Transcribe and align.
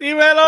¡Dímelo! 0.00 0.40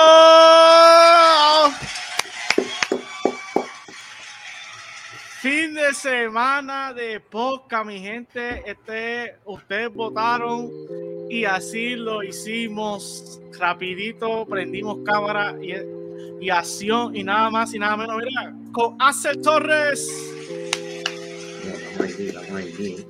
Fin 5.42 5.74
de 5.74 5.92
semana 5.92 6.94
de 6.94 7.20
poca, 7.20 7.84
mi 7.84 7.98
gente. 8.00 8.62
Este, 8.64 9.36
ustedes 9.44 9.92
votaron 9.92 10.70
y 11.28 11.44
así 11.44 11.96
lo 11.96 12.22
hicimos. 12.22 13.42
Rapidito, 13.58 14.46
prendimos 14.46 15.00
cámara 15.04 15.54
y, 15.60 15.74
y 16.42 16.48
acción 16.48 17.14
y 17.14 17.22
nada 17.22 17.50
más 17.50 17.74
y 17.74 17.78
nada 17.78 17.98
menos. 17.98 18.16
Mira, 18.24 18.54
con 18.72 18.96
Axel 19.02 19.38
Torres. 19.42 20.08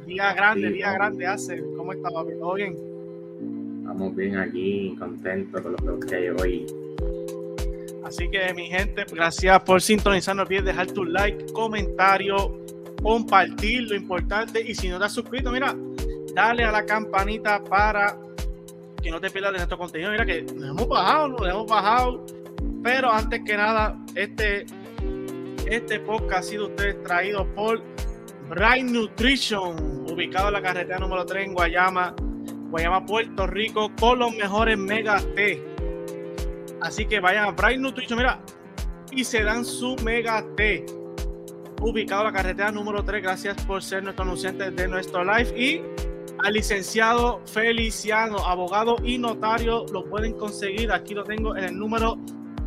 Día 0.06 0.32
grande, 0.34 0.70
día 0.70 0.93
grande, 0.93 1.24
Axel. 1.24 1.65
¿Cómo 1.77 1.93
está, 1.93 2.10
papi? 2.10 2.32
¿Todo 2.40 2.54
bien? 2.54 2.91
Estamos 3.92 4.16
bien 4.16 4.38
aquí, 4.38 4.96
contentos 4.98 5.60
con 5.60 5.77
lo 5.84 6.01
que 6.01 6.16
hay 6.16 6.28
hoy. 6.30 6.66
Así 8.02 8.27
que, 8.30 8.55
mi 8.55 8.65
gente, 8.68 9.05
gracias 9.12 9.60
por 9.65 9.82
sintonizarnos. 9.82 10.48
Bien, 10.48 10.65
dejar 10.65 10.87
tu 10.87 11.05
like, 11.05 11.52
comentario, 11.52 12.59
compartir 13.02 13.82
lo 13.82 13.95
importante. 13.95 14.62
Y 14.66 14.74
si 14.74 14.88
no 14.88 14.98
te 14.98 15.05
has 15.05 15.12
suscrito, 15.12 15.52
mira, 15.52 15.77
dale 16.34 16.65
a 16.65 16.73
la 16.73 16.87
campanita 16.87 17.62
para 17.62 18.16
que 19.02 19.10
no 19.10 19.20
te 19.20 19.28
pierdas 19.28 19.52
de 19.52 19.59
nuestro 19.59 19.77
contenido. 19.77 20.10
Mira 20.10 20.24
que 20.24 20.40
nos 20.40 20.70
hemos 20.70 20.88
bajado, 20.88 21.29
nos 21.29 21.46
hemos 21.46 21.66
bajado. 21.66 22.27
Pero 22.82 23.12
antes 23.12 23.43
que 23.45 23.59
nada, 23.59 24.02
este, 24.15 24.65
este 25.66 26.01
podcast 26.01 26.38
ha 26.38 26.43
sido 26.43 26.68
usted 26.68 26.96
traído 27.02 27.46
por 27.54 27.82
Bright 28.48 28.87
Nutrition, 28.87 30.06
ubicado 30.10 30.48
en 30.48 30.54
la 30.54 30.63
carretera 30.63 30.98
número 30.98 31.26
3 31.26 31.45
en 31.45 31.52
Guayama 31.52 32.16
Guayama, 32.73 33.04
Puerto 33.04 33.46
Rico, 33.46 33.92
con 34.01 34.18
los 34.18 34.34
mejores 34.34 34.78
mega 34.78 35.20
T. 35.37 35.62
Así 36.80 37.04
que 37.04 37.20
vayan 37.20 37.45
a 37.45 37.51
Bright 37.51 37.79
Nutrition, 37.79 38.18
mira, 38.18 38.40
y 39.12 39.24
se 39.24 39.45
dan 39.45 39.62
su 39.64 39.95
mega 39.96 40.42
T. 40.56 40.87
Ubicado 41.82 42.23
en 42.23 42.29
la 42.29 42.32
carretera 42.32 42.73
número 42.73 43.04
3, 43.04 43.23
gracias 43.23 43.62
por 43.66 43.82
ser 43.82 44.04
nuestro 44.04 44.24
anunciante 44.24 44.70
de 44.70 44.88
nuestro 44.88 45.23
live. 45.23 45.52
Y 45.54 45.82
al 46.38 46.54
licenciado 46.54 47.42
Feliciano, 47.45 48.38
abogado 48.38 48.96
y 49.04 49.18
notario, 49.18 49.84
lo 49.92 50.07
pueden 50.07 50.32
conseguir. 50.32 50.90
Aquí 50.92 51.12
lo 51.12 51.24
tengo 51.24 51.54
en 51.54 51.64
el 51.64 51.79
número 51.79 52.16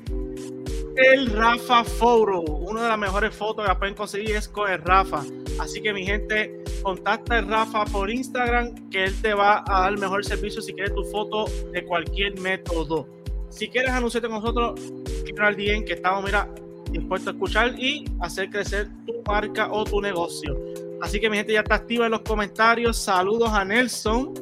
el 0.97 1.27
Rafa 1.27 1.83
Foro. 1.83 2.41
Una 2.41 2.83
de 2.83 2.89
las 2.89 2.97
mejores 2.97 3.35
fotos 3.35 3.67
que 3.67 3.75
pueden 3.75 3.93
conseguir 3.93 4.35
es 4.35 4.47
con 4.47 4.69
el 4.69 4.81
Rafa. 4.81 5.23
Así 5.59 5.81
que 5.81 5.93
mi 5.93 6.03
gente, 6.03 6.63
contacta 6.81 7.37
a 7.37 7.41
Rafa 7.41 7.85
por 7.85 8.09
Instagram, 8.09 8.89
que 8.89 9.03
él 9.03 9.21
te 9.21 9.35
va 9.35 9.63
a 9.67 9.81
dar 9.81 9.97
mejor 9.99 10.25
servicio 10.25 10.61
si 10.61 10.73
quieres 10.73 10.95
tu 10.95 11.03
foto 11.05 11.45
de 11.71 11.85
cualquier 11.85 12.39
método. 12.39 13.07
Si 13.49 13.69
quieres 13.69 13.91
anunciarte 13.91 14.29
con 14.29 14.41
nosotros, 14.41 14.79
quiero 15.23 15.45
al 15.45 15.55
DM 15.55 15.85
que 15.85 15.93
estamos, 15.93 16.23
mira, 16.23 16.49
dispuestos 16.89 17.27
a 17.27 17.31
escuchar 17.35 17.79
y 17.79 18.05
hacer 18.19 18.49
crecer 18.49 18.87
tu 19.05 19.21
marca 19.27 19.71
o 19.71 19.83
tu 19.83 20.01
negocio. 20.01 20.57
Así 21.01 21.19
que 21.19 21.29
mi 21.29 21.37
gente 21.37 21.53
ya 21.53 21.59
está 21.59 21.75
activa 21.75 22.05
en 22.05 22.11
los 22.11 22.21
comentarios. 22.21 22.97
Saludos 22.97 23.49
a 23.51 23.63
Nelson. 23.63 24.33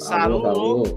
Saludos. 0.00 0.94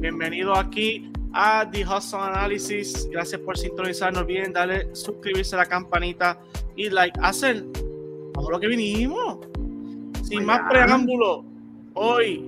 Bienvenido 0.00 0.56
aquí 0.56 1.08
a 1.32 1.70
The 1.70 1.86
Hustle 1.86 2.18
Analysis. 2.18 3.08
Gracias 3.08 3.40
por 3.42 3.56
sintonizarnos 3.56 4.26
bien. 4.26 4.52
Dale 4.52 4.92
suscribirse 4.92 5.54
a 5.54 5.58
la 5.58 5.66
campanita 5.66 6.40
y 6.74 6.90
like. 6.90 7.16
Hacer. 7.22 7.64
Vamos 8.34 8.50
lo 8.50 8.58
que 8.58 8.66
vinimos. 8.66 9.38
Sin 10.24 10.44
más 10.44 10.62
preámbulo. 10.68 11.44
Hoy 11.94 12.44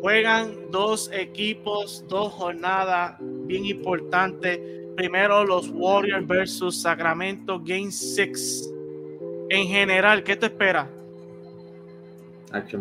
juegan 0.00 0.70
dos 0.70 1.10
equipos, 1.12 2.04
dos 2.08 2.32
jornadas 2.32 3.16
bien 3.20 3.66
importantes. 3.66 4.60
Primero 4.94 5.44
los 5.44 5.70
Warriors 5.70 6.24
versus 6.24 6.80
Sacramento 6.80 7.58
Game 7.58 7.90
6. 7.90 8.70
En 9.48 9.66
general, 9.66 10.22
¿qué 10.22 10.36
te 10.36 10.46
espera? 10.46 10.88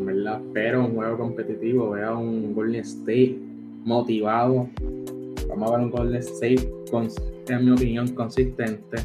Verdad, 0.06 0.41
pero 0.53 0.85
un 0.85 0.95
juego 0.95 1.17
competitivo, 1.17 1.91
vea 1.91 2.16
un 2.16 2.53
Golden 2.53 2.81
State 2.81 3.38
motivado. 3.84 4.69
Vamos 5.50 5.72
a 5.72 5.78
ver 5.78 5.85
un 5.85 5.91
Golden 5.91 6.19
State, 6.22 6.69
con, 6.91 7.07
en 7.47 7.66
mi 7.66 7.72
opinión, 7.72 8.07
consistente 8.09 8.97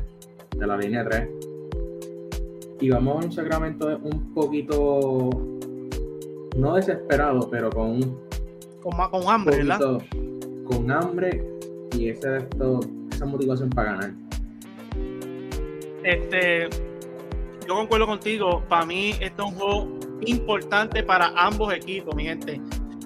de 0.57 0.67
la 0.67 0.77
línea 0.77 1.05
3. 1.09 1.29
Y 2.81 2.91
vamos 2.91 3.17
a 3.17 3.19
ver 3.19 3.27
un 3.27 3.33
Sacramento 3.33 4.01
un 4.03 4.35
poquito, 4.35 5.31
no 6.57 6.75
desesperado, 6.75 7.49
pero 7.51 7.71
con 7.71 8.01
con, 8.83 8.93
con 9.11 9.29
hambre, 9.29 9.57
¿verdad? 9.59 10.01
Con 10.65 10.91
hambre 10.91 11.45
y 11.97 12.09
ese, 12.11 12.37
esto, 12.39 12.81
esa 13.11 13.27
motivación 13.27 13.71
para 13.71 13.93
ganar. 13.93 14.13
Este, 16.05 16.69
yo 17.67 17.75
concuerdo 17.75 18.07
contigo. 18.07 18.63
Para 18.69 18.87
mí, 18.87 19.11
este 19.21 19.27
es 19.27 19.41
un 19.41 19.55
juego 19.55 19.98
importante 20.27 21.03
para 21.03 21.29
ambos 21.37 21.73
equipos, 21.73 22.15
mi 22.15 22.25
gente. 22.25 22.61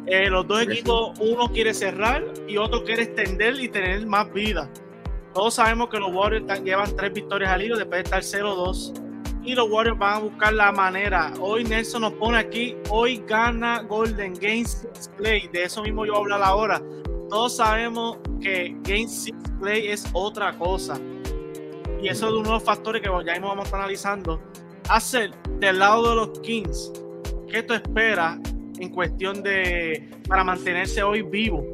Eh, 0.07 0.29
los 0.29 0.47
dos 0.47 0.63
equipos, 0.63 1.19
uno 1.21 1.49
quiere 1.49 1.73
cerrar 1.73 2.25
y 2.49 2.57
otro 2.57 2.85
quiere 2.85 3.05
extender 3.05 3.59
y 3.61 3.69
tener 3.69 4.05
más 4.07 4.33
vida. 4.33 4.69
Todos 5.33 5.55
sabemos 5.55 5.89
que 5.89 5.99
los 5.99 6.13
Warriors 6.13 6.63
llevan 6.63 6.95
tres 6.97 7.13
victorias 7.13 7.51
al 7.51 7.63
hilo 7.63 7.77
después 7.77 8.03
de 8.03 8.17
estar 8.17 8.23
0-2. 8.23 9.01
Y 9.45 9.55
los 9.55 9.69
Warriors 9.71 9.99
van 9.99 10.15
a 10.15 10.19
buscar 10.19 10.53
la 10.53 10.71
manera. 10.71 11.33
Hoy 11.41 11.65
Nelson 11.65 12.03
nos 12.03 12.13
pone 12.15 12.39
aquí, 12.39 12.77
hoy 12.91 13.23
gana 13.27 13.83
Golden 13.83 14.35
Game 14.35 14.65
6 14.65 15.11
Play. 15.17 15.49
De 15.53 15.65
eso 15.65 15.83
mismo 15.83 16.05
yo 16.05 16.13
voy 16.13 16.21
a 16.21 16.23
hablar 16.23 16.43
ahora. 16.43 16.83
Todos 17.29 17.57
sabemos 17.57 18.19
que 18.41 18.77
Game 18.83 19.09
6 19.09 19.35
Play 19.61 19.89
es 19.89 20.05
otra 20.13 20.57
cosa. 20.59 21.01
Y 22.03 22.09
eso 22.09 22.27
es 22.27 22.33
uno 22.33 22.43
de 22.43 22.51
los 22.51 22.63
factores 22.63 23.01
que 23.01 23.09
ya 23.25 23.33
mismo 23.33 23.49
vamos 23.49 23.65
a 23.65 23.67
estar 23.67 23.81
analizando. 23.81 24.41
Hacer 24.93 25.31
del 25.59 25.79
lado 25.79 26.11
de 26.11 26.17
los 26.17 26.41
Kings, 26.41 26.93
¿qué 27.51 27.63
tú 27.63 27.73
esperas 27.73 28.39
en 28.79 28.91
cuestión 28.91 29.43
de 29.43 30.07
para 30.29 30.45
mantenerse 30.45 31.03
hoy 31.03 31.23
vivo? 31.23 31.67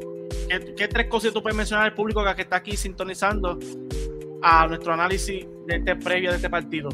¿Qué, 0.76 0.86
tres 0.86 1.08
cosas 1.08 1.32
tú 1.32 1.42
puedes 1.42 1.56
mencionar 1.56 1.86
al 1.86 1.94
público 1.94 2.22
que 2.36 2.42
está 2.42 2.54
aquí 2.54 2.76
sintonizando 2.76 3.58
a 4.40 4.68
nuestro 4.68 4.92
análisis 4.92 5.44
de 5.66 5.76
este 5.78 5.96
previo 5.96 6.30
de 6.30 6.36
este 6.36 6.48
partido? 6.48 6.90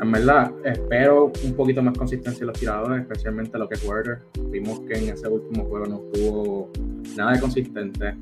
En 0.00 0.12
verdad, 0.12 0.52
espero 0.64 1.32
un 1.42 1.54
poquito 1.56 1.82
más 1.82 1.98
consistencia 1.98 2.42
en 2.42 2.46
los 2.46 2.60
tiradores, 2.60 3.02
especialmente 3.02 3.58
lo 3.58 3.68
que 3.68 3.74
es 3.74 3.84
Werder. 3.84 4.20
Vimos 4.44 4.78
que 4.82 4.94
en 4.94 5.08
ese 5.08 5.26
último 5.26 5.64
juego 5.64 5.86
no 5.86 5.98
tuvo 6.12 6.70
nada 7.16 7.32
de 7.32 7.40
consistente. 7.40 8.14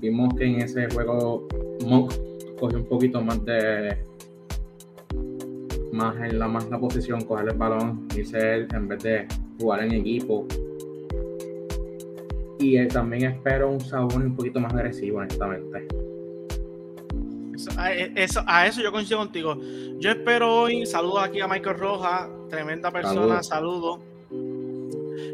Vimos 0.00 0.34
que 0.34 0.44
en 0.44 0.60
ese 0.60 0.90
juego 0.90 1.46
Monk 1.86 2.14
cogió 2.58 2.78
un 2.78 2.88
poquito 2.88 3.22
más 3.22 3.44
de 3.44 3.96
más 5.98 6.16
en 6.16 6.38
la, 6.38 6.46
más 6.46 6.70
la 6.70 6.78
posición, 6.78 7.20
coger 7.22 7.48
el 7.48 7.56
balón, 7.56 8.06
y 8.16 8.24
ser 8.24 8.68
en 8.72 8.88
vez 8.88 9.02
de 9.02 9.28
jugar 9.58 9.82
en 9.82 9.92
equipo. 9.92 10.46
Y 12.60 12.76
eh, 12.76 12.86
también 12.86 13.32
espero 13.32 13.70
un 13.70 13.80
sabor 13.80 14.16
un 14.16 14.34
poquito 14.34 14.60
más 14.60 14.72
agresivo, 14.72 15.18
honestamente. 15.18 15.86
Eso, 18.14 18.42
a, 18.46 18.66
eso, 18.66 18.80
yo 18.80 18.92
coincido 18.92 19.18
contigo. 19.18 19.58
Yo 19.98 20.10
espero 20.10 20.62
hoy, 20.62 20.86
saludos 20.86 21.24
aquí 21.24 21.40
a 21.40 21.48
Michael 21.48 21.76
Rojas, 21.76 22.28
tremenda 22.48 22.90
persona, 22.92 23.42
saludos. 23.42 23.98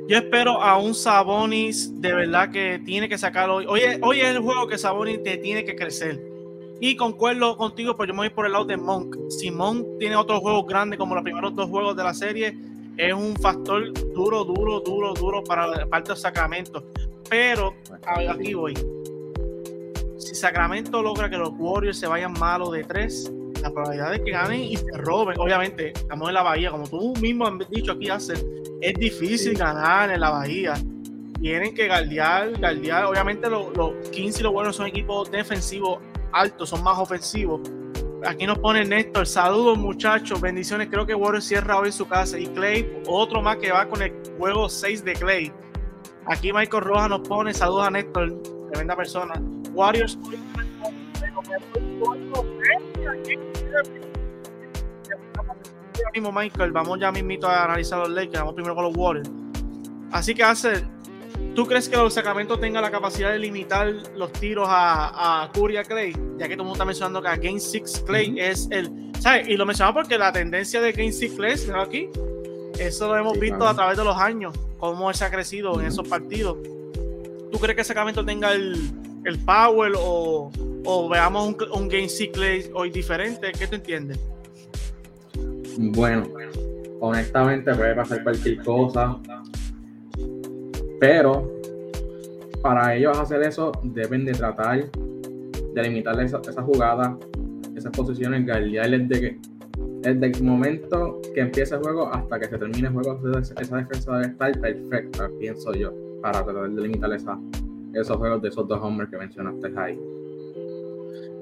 Yo 0.08 0.16
espero 0.16 0.62
a 0.62 0.78
un 0.78 0.94
Sabonis 0.94 2.00
de 2.00 2.14
verdad 2.14 2.50
que 2.50 2.80
tiene 2.84 3.08
que 3.08 3.18
sacarlo 3.18 3.56
hoy. 3.56 3.66
Hoy, 3.68 3.80
hoy 4.00 4.20
es 4.20 4.28
el 4.28 4.38
juego 4.38 4.66
que 4.66 4.78
Sabonis 4.78 5.22
te 5.22 5.36
tiene 5.36 5.64
que 5.64 5.76
crecer 5.76 6.33
y 6.80 6.96
concuerdo 6.96 7.56
contigo, 7.56 7.94
pero 7.96 8.08
yo 8.08 8.14
me 8.14 8.20
voy 8.20 8.30
por 8.30 8.46
el 8.46 8.52
lado 8.52 8.64
de 8.64 8.76
Monk. 8.76 9.16
Si 9.30 9.50
Monk 9.50 9.98
tiene 9.98 10.16
otros 10.16 10.40
juegos 10.40 10.66
grandes 10.66 10.98
como 10.98 11.14
los 11.14 11.22
primeros 11.22 11.54
dos 11.54 11.68
juegos 11.70 11.96
de 11.96 12.02
la 12.02 12.14
serie, 12.14 12.58
es 12.96 13.12
un 13.12 13.34
factor 13.36 13.92
duro, 14.12 14.44
duro, 14.44 14.80
duro, 14.80 15.14
duro 15.14 15.42
para 15.44 15.66
la 15.66 15.86
parte 15.86 16.12
de 16.12 16.16
Sacramento. 16.16 16.84
Pero 17.28 17.74
aquí 18.28 18.54
voy. 18.54 18.74
Si 20.18 20.34
Sacramento 20.34 21.02
logra 21.02 21.28
que 21.28 21.36
los 21.36 21.50
Warriors 21.58 21.98
se 21.98 22.06
vayan 22.06 22.32
malos 22.32 22.72
de 22.72 22.84
tres, 22.84 23.32
la 23.62 23.70
probabilidad 23.70 24.12
de 24.12 24.22
que 24.22 24.30
ganen 24.30 24.60
y 24.60 24.76
se 24.76 24.92
roben, 24.98 25.38
obviamente, 25.38 25.92
estamos 25.94 26.28
en 26.28 26.34
la 26.34 26.42
Bahía, 26.42 26.70
como 26.70 26.86
tú 26.86 27.14
mismo 27.20 27.46
has 27.46 27.70
dicho 27.70 27.92
aquí, 27.92 28.08
hace, 28.08 28.34
es 28.80 28.94
difícil 28.94 29.56
ganar 29.56 30.10
en 30.10 30.20
la 30.20 30.30
Bahía. 30.30 30.74
Tienen 31.40 31.74
que 31.74 31.88
guardiar, 31.88 32.58
guardiar. 32.58 33.04
Obviamente, 33.04 33.50
los, 33.50 33.76
los 33.76 33.92
Kings 34.10 34.40
y 34.40 34.42
los 34.42 34.52
Warriors 34.52 34.76
son 34.76 34.86
equipos 34.86 35.30
defensivos 35.30 35.98
altos, 36.34 36.68
son 36.68 36.82
más 36.82 36.98
ofensivos. 36.98 37.60
Aquí 38.26 38.46
nos 38.46 38.58
pone 38.58 38.84
Néstor, 38.84 39.26
saludos 39.26 39.78
muchachos, 39.78 40.40
bendiciones. 40.40 40.88
Creo 40.90 41.06
que 41.06 41.14
Warriors 41.14 41.46
cierra 41.46 41.78
hoy 41.78 41.92
su 41.92 42.06
casa. 42.06 42.38
Y 42.38 42.46
Clay, 42.48 43.02
otro 43.06 43.42
más 43.42 43.56
que 43.56 43.70
va 43.70 43.86
con 43.86 44.02
el 44.02 44.12
juego 44.38 44.68
6 44.68 45.04
de 45.04 45.12
Clay. 45.14 45.52
Aquí 46.26 46.52
Michael 46.52 46.82
Rojas 46.82 47.10
nos 47.10 47.28
pone, 47.28 47.52
saludos 47.52 47.86
a 47.86 47.90
Néstor, 47.90 48.42
tremenda 48.70 48.96
persona. 48.96 49.34
Warriors 49.72 50.18
mismo 56.14 56.30
Michael, 56.30 56.70
vamos 56.70 56.98
ya 57.00 57.10
mismito 57.10 57.48
a 57.48 57.64
analizar 57.64 57.98
los 57.98 58.10
Lakers, 58.10 58.38
vamos 58.38 58.54
primero 58.54 58.74
con 58.74 58.84
los 58.84 58.96
Warriors. 58.96 59.30
Así 60.12 60.34
que 60.34 60.44
hace, 60.44 60.84
¿tú 61.54 61.66
crees 61.66 61.88
que 61.88 61.96
los 61.96 62.14
Sacramento 62.14 62.58
tenga 62.58 62.80
la 62.80 62.90
capacidad 62.90 63.30
de 63.30 63.38
limitar 63.38 63.92
los 64.16 64.32
tiros 64.32 64.66
a, 64.68 65.42
a 65.42 65.52
Curry 65.52 65.76
a 65.76 65.84
Clay? 65.84 66.12
Ya 66.38 66.48
que 66.48 66.54
todo 66.54 66.62
el 66.62 66.68
mundo 66.68 66.72
está 66.74 66.84
mencionando 66.84 67.22
que 67.22 67.28
a 67.28 67.36
Game 67.36 67.60
6 67.60 68.04
Clay 68.06 68.34
es 68.38 68.68
el, 68.70 68.90
¿sabes? 69.20 69.48
Y 69.48 69.56
lo 69.56 69.66
mencionamos 69.66 70.02
porque 70.02 70.18
la 70.18 70.32
tendencia 70.32 70.80
de 70.80 70.92
Game 70.92 71.12
6 71.12 71.32
Clay, 71.36 71.54
aquí, 71.76 72.08
eso 72.78 73.08
lo 73.08 73.16
hemos 73.16 73.38
visto 73.38 73.66
a 73.66 73.74
través 73.74 73.96
de 73.96 74.04
los 74.04 74.16
años, 74.16 74.54
cómo 74.78 75.12
se 75.12 75.24
ha 75.24 75.30
crecido 75.30 75.80
en 75.80 75.86
esos 75.86 76.06
partidos. 76.08 76.58
¿Tú 77.50 77.58
crees 77.58 77.76
que 77.76 77.84
Sacramento 77.84 78.24
tenga 78.24 78.52
el, 78.52 78.90
el 79.24 79.38
power 79.38 79.92
o, 79.96 80.50
o 80.84 81.08
veamos 81.08 81.46
un, 81.48 81.56
un 81.72 81.88
Game 81.88 82.08
6 82.08 82.30
Clay 82.32 82.70
hoy 82.74 82.90
diferente? 82.90 83.52
¿Qué 83.52 83.66
te 83.66 83.76
entiendes? 83.76 84.18
Bueno, 85.76 86.28
honestamente 87.00 87.74
puede 87.74 87.94
pasar 87.94 88.22
cualquier 88.22 88.62
cosa, 88.62 89.16
pero 91.04 91.60
para 92.62 92.96
ellos 92.96 93.18
hacer 93.18 93.42
eso 93.42 93.72
deben 93.82 94.24
de 94.24 94.32
tratar 94.32 94.90
de 94.90 95.82
limitar 95.82 96.18
esa, 96.18 96.40
esa 96.48 96.62
jugada, 96.62 97.18
esas 97.76 97.92
posiciones, 97.92 98.46
guardiarles 98.46 99.06
de 99.10 99.20
que 99.20 99.38
desde 100.00 100.26
el 100.28 100.42
momento 100.42 101.20
que 101.34 101.42
empieza 101.42 101.76
el 101.76 101.82
juego 101.82 102.10
hasta 102.10 102.40
que 102.40 102.46
se 102.46 102.56
termine 102.56 102.88
el 102.88 102.94
juego, 102.94 103.20
esa 103.38 103.76
defensa 103.76 104.12
debe 104.12 104.32
estar 104.32 104.58
perfecta, 104.58 105.28
pienso 105.38 105.74
yo, 105.74 105.92
para 106.22 106.42
tratar 106.42 106.70
de 106.70 106.80
limitar 106.80 107.12
esa, 107.12 107.38
esos 107.92 108.16
juegos 108.16 108.40
de 108.40 108.48
esos 108.48 108.66
dos 108.66 108.80
hombres 108.80 109.10
que 109.10 109.18
mencionaste 109.18 109.72
ahí. 109.76 110.00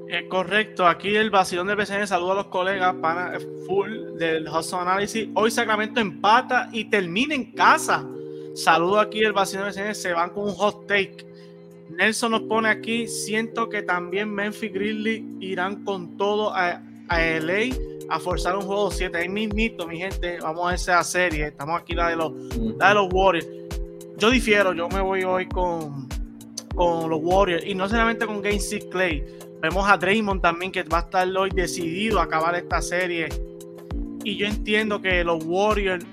Eh, 0.08 0.26
correcto, 0.28 0.88
aquí 0.88 1.14
el 1.14 1.30
vacilón 1.30 1.68
del 1.68 1.76
BCN 1.76 2.08
saluda 2.08 2.32
a 2.32 2.36
los 2.36 2.46
colegas 2.46 2.96
para 2.96 3.38
full 3.64 4.18
del 4.18 4.48
Hustle 4.48 4.80
Analysis. 4.80 5.28
Hoy 5.34 5.52
Sacramento 5.52 6.00
empata 6.00 6.68
y 6.72 6.86
termina 6.86 7.36
en 7.36 7.52
casa. 7.52 8.04
Saludo 8.54 9.00
aquí 9.00 9.19
el 9.19 9.32
del 9.32 9.32
BCN, 9.32 9.94
se 9.94 10.12
van 10.12 10.31
con 10.31 10.44
un 10.44 10.54
hot 10.54 10.87
take. 10.87 11.26
Nelson 11.90 12.32
nos 12.32 12.43
pone 12.43 12.69
aquí, 12.69 13.06
siento 13.06 13.69
que 13.69 13.82
también 13.82 14.32
Memphis 14.32 14.72
Grizzlies 14.72 15.22
irán 15.40 15.84
con 15.84 16.16
todo 16.16 16.54
a, 16.54 16.82
a 17.08 17.20
LA 17.20 17.75
a 18.08 18.19
forzar 18.19 18.56
un 18.56 18.62
juego 18.62 18.90
7. 18.90 19.16
Ahí 19.16 19.28
mismito, 19.28 19.87
mi 19.87 19.99
gente, 19.99 20.38
vamos 20.40 20.70
a 20.70 20.75
esa 20.75 21.04
serie. 21.04 21.49
Estamos 21.49 21.81
aquí 21.81 21.94
la 21.94 22.08
de 22.08 22.16
los, 22.16 22.32
la 22.78 22.88
de 22.88 22.94
los 22.94 23.08
Warriors. 23.12 23.49
Yo 24.16 24.31
difiero, 24.31 24.72
yo 24.72 24.88
me 24.88 25.00
voy 25.00 25.25
hoy 25.25 25.46
con, 25.48 26.08
con 26.75 27.10
los 27.10 27.20
Warriors 27.22 27.64
y 27.66 27.75
no 27.75 27.88
solamente 27.88 28.26
con 28.26 28.40
Game 28.40 28.60
6 28.60 28.87
Clay 28.90 29.25
Vemos 29.62 29.88
a 29.88 29.96
Draymond 29.96 30.43
también 30.43 30.72
que 30.72 30.82
va 30.82 30.98
a 30.98 31.00
estar 31.02 31.28
hoy 31.37 31.50
decidido 31.50 32.19
a 32.19 32.25
acabar 32.25 32.56
esta 32.56 32.82
serie. 32.82 33.28
Y 34.25 34.37
yo 34.37 34.46
entiendo 34.46 35.00
que 35.00 35.22
los 35.22 35.44
Warriors 35.44 36.05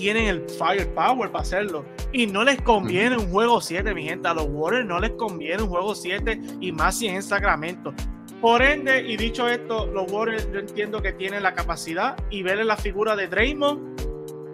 tienen 0.00 0.26
el 0.28 0.48
firepower 0.48 1.30
para 1.30 1.42
hacerlo. 1.42 1.84
Y 2.10 2.26
no 2.26 2.42
les 2.42 2.60
conviene 2.62 3.18
un 3.18 3.30
juego 3.30 3.60
7, 3.60 3.94
mi 3.94 4.04
gente. 4.04 4.28
A 4.28 4.34
los 4.34 4.46
Warriors 4.48 4.86
no 4.86 4.98
les 4.98 5.10
conviene 5.10 5.62
un 5.62 5.68
juego 5.68 5.94
7 5.94 6.40
y 6.58 6.72
más 6.72 6.98
si 6.98 7.06
es 7.06 7.14
en 7.14 7.22
Sacramento. 7.22 7.92
Por 8.40 8.62
ende, 8.62 9.06
y 9.06 9.18
dicho 9.18 9.46
esto, 9.46 9.86
los 9.86 10.10
Warriors 10.10 10.50
yo 10.50 10.60
entiendo 10.60 11.02
que 11.02 11.12
tienen 11.12 11.42
la 11.42 11.52
capacidad 11.52 12.16
y 12.30 12.42
ver 12.42 12.64
la 12.64 12.78
figura 12.78 13.14
de 13.14 13.28
Draymond 13.28 14.00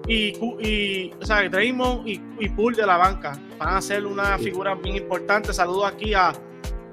y, 0.09 0.37
y 0.67 1.13
o 1.23 1.25
sea, 1.25 1.49
Draymond 1.49 2.09
y, 2.09 2.21
y 2.41 2.49
Poole 2.49 2.77
de 2.77 2.87
la 2.87 2.97
banca. 2.97 3.39
Van 3.59 3.77
a 3.77 3.81
ser 3.81 4.05
una 4.05 4.37
figura 4.39 4.75
bien 4.75 4.97
importante. 4.97 5.53
Saludo 5.53 5.87
aquí 5.87 6.13
a 6.13 6.33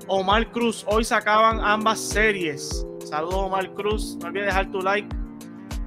Omar 0.07 0.51
Cruz. 0.51 0.85
Hoy 0.87 1.03
se 1.03 1.15
acaban 1.15 1.59
ambas 1.59 1.99
series. 1.99 2.85
Saludos 3.03 3.45
Omar 3.45 3.73
Cruz. 3.73 4.15
No 4.21 4.27
olvides 4.27 4.45
dejar 4.45 4.71
tu 4.71 4.79
like. 4.79 5.22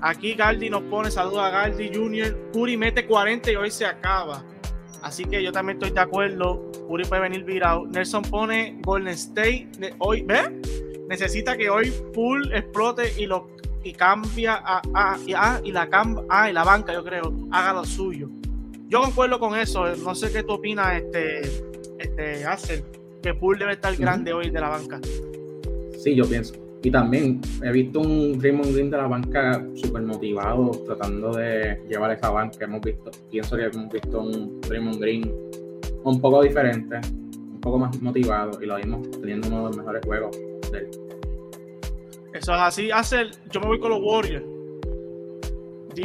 Aquí 0.01 0.35
Galdi 0.35 0.71
nos 0.71 0.83
pone 0.83 1.11
saludos 1.11 1.41
a 1.41 1.51
Galdi 1.51 1.91
Junior. 1.95 2.37
Curry 2.53 2.77
mete 2.77 3.07
40 3.07 3.53
y 3.53 3.57
hoy 3.57 3.71
se 3.71 3.87
acaba. 3.87 4.45
Así 5.03 5.25
que 5.25 5.43
yo 5.43 5.53
también 5.53 5.79
estoy 5.79 5.93
de 5.93 6.01
acuerdo. 6.01 6.71
Curry 6.89 7.05
puede 7.05 7.23
venir 7.23 7.45
virado. 7.45 7.87
Nelson 7.87 8.23
pone 8.23 8.79
Golden 8.83 9.15
State. 9.15 9.69
Hoy, 9.99 10.23
¿ve? 10.23 10.61
Necesita 11.09 11.57
que 11.57 11.71
hoy 11.71 11.93
Pool 12.13 12.53
explote 12.55 13.13
y 13.17 13.27
lo 13.27 13.49
y 13.85 13.93
cambia 13.93 14.55
a, 14.55 14.83
a, 14.95 15.17
y, 15.25 15.33
ah, 15.33 15.61
y 15.63 15.71
la 15.71 15.89
ah, 16.29 16.51
y 16.51 16.53
la 16.53 16.65
banca, 16.65 16.93
yo 16.93 17.05
creo, 17.05 17.33
haga 17.53 17.73
lo 17.73 17.85
suyo. 17.85 18.29
Yo 18.89 19.01
concuerdo 19.01 19.39
con 19.39 19.57
eso. 19.57 19.87
No 19.97 20.15
sé 20.17 20.33
qué 20.33 20.43
tú 20.43 20.55
opinas, 20.55 20.97
este, 20.97 21.43
este, 21.99 22.45
Axel 22.45 22.85
que 23.23 23.35
Poole 23.35 23.61
debe 23.61 23.73
estar 23.73 23.95
grande 23.97 24.33
hoy 24.33 24.51
de 24.51 24.61
la 24.61 24.69
banca. 24.69 25.01
Sí, 25.99 26.15
yo 26.17 26.27
pienso. 26.29 26.55
Y 26.87 26.91
también 26.93 27.41
he 27.65 27.73
visto 27.73 27.99
un 27.99 28.41
Raymond 28.41 28.73
Green 28.73 28.91
de 28.93 28.97
la 28.97 29.09
banca 29.09 29.61
súper 29.75 30.03
motivado, 30.03 30.71
tratando 30.87 31.33
de 31.33 31.83
llevar 31.89 32.13
esa 32.13 32.31
banca. 32.31 32.65
Hemos 32.65 32.81
visto, 32.81 33.11
pienso 33.29 33.57
que 33.57 33.65
hemos 33.65 33.93
visto 33.93 34.21
un 34.21 34.61
Raymond 34.69 35.01
Green 35.01 35.29
un 36.05 36.21
poco 36.21 36.45
diferente, 36.45 37.01
un 37.35 37.61
poco 37.61 37.79
más 37.79 38.01
motivado, 38.01 38.63
y 38.63 38.67
lo 38.67 38.77
vimos 38.77 39.11
teniendo 39.11 39.49
uno 39.49 39.57
de 39.57 39.65
los 39.65 39.77
mejores 39.79 40.07
juegos 40.07 40.39
de 40.71 40.79
él. 40.79 40.91
Eso 42.33 42.55
es 42.55 42.61
así. 42.61 42.89
Hace, 42.93 43.31
yo 43.51 43.61
me 43.63 43.67
voy 43.67 43.81
con 43.81 43.91
los 43.91 44.01
Warriors. 44.01 44.45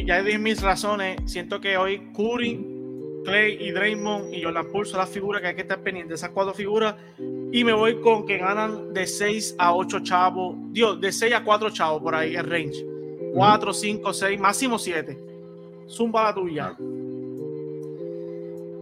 Ya 0.04 0.24
di 0.24 0.36
mis 0.40 0.64
razones. 0.64 1.18
Siento 1.26 1.62
que 1.62 1.78
hoy 1.78 2.12
Curry 2.16 2.71
Clay 3.24 3.58
y 3.60 3.72
Draymond 3.72 4.34
y 4.34 4.44
Jordan 4.44 4.68
Poole 4.72 4.90
son 4.90 5.00
las 5.00 5.10
figuras 5.10 5.42
que 5.42 5.50
hay 5.50 5.56
que 5.56 5.62
estar 5.62 5.82
pendientes, 5.82 6.20
esas 6.20 6.32
cuatro 6.32 6.54
figuras. 6.54 6.96
Y 7.52 7.64
me 7.64 7.74
voy 7.74 8.00
con 8.02 8.26
que 8.26 8.38
ganan 8.38 8.94
de 8.94 9.06
6 9.06 9.56
a 9.58 9.76
8 9.76 10.00
chavos, 10.02 10.56
Dios, 10.72 11.00
de 11.00 11.12
6 11.12 11.36
a 11.36 11.44
4 11.44 11.70
chavos 11.70 12.02
por 12.02 12.16
ahí 12.16 12.36
el 12.36 12.46
range. 12.46 12.86
4, 13.34 13.74
5, 13.74 14.14
6, 14.14 14.40
máximo 14.40 14.80
7. 14.80 15.18
Zumba 15.88 16.24
la 16.24 16.34
tuya. 16.34 16.76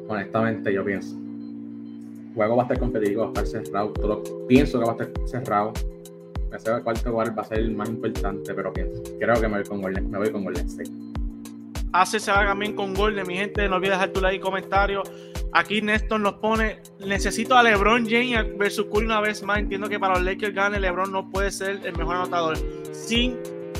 Honestamente, 0.07 0.73
yo 0.73 0.83
pienso. 0.85 1.15
El 1.15 2.33
juego 2.35 2.55
va 2.55 2.63
a 2.63 2.65
estar 2.65 2.79
competitivo, 2.79 3.21
va 3.23 3.27
a 3.27 3.43
estar 3.43 3.63
cerrado. 3.63 3.91
Todo, 3.93 4.23
pienso 4.47 4.79
que 4.79 4.85
va 4.85 4.91
a 4.91 5.03
estar 5.03 5.27
cerrado. 5.27 5.73
Me 6.49 6.59
sé 6.59 6.71
cuál 6.83 7.37
va 7.37 7.41
a 7.41 7.45
ser 7.45 7.59
el 7.59 7.75
más 7.75 7.89
importante, 7.89 8.53
pero 8.53 8.71
pienso. 8.73 9.03
Creo 9.19 9.35
que 9.39 9.47
me 9.47 9.57
voy 9.57 9.67
con 9.67 9.81
Golden, 9.81 10.09
me 10.09 10.17
voy 10.17 10.31
con 10.31 10.43
Golden 10.43 10.65
State 10.65 11.18
hace 11.93 12.19
se 12.19 12.31
haga 12.31 12.53
bien 12.53 12.75
con 12.75 12.93
gol 12.93 13.15
de 13.15 13.23
mi 13.23 13.35
gente. 13.35 13.67
No 13.67 13.77
olvides 13.77 13.93
dejar 13.93 14.09
tu 14.09 14.21
like 14.21 14.37
y 14.37 14.39
comentario. 14.39 15.03
Aquí 15.53 15.81
Néstor 15.81 16.19
nos 16.19 16.33
pone: 16.35 16.81
Necesito 16.99 17.57
a 17.57 17.63
LeBron 17.63 18.07
James 18.09 18.57
versus 18.57 18.85
Curry 18.91 19.05
una 19.05 19.21
vez 19.21 19.43
más. 19.43 19.59
Entiendo 19.59 19.89
que 19.89 19.99
para 19.99 20.15
los 20.15 20.23
Lakers 20.23 20.53
gane, 20.53 20.79
LeBron 20.79 21.11
no 21.11 21.29
puede 21.29 21.51
ser 21.51 21.81
el 21.83 21.97
mejor 21.97 22.17
anotador. 22.17 22.57
Sin, 22.91 23.37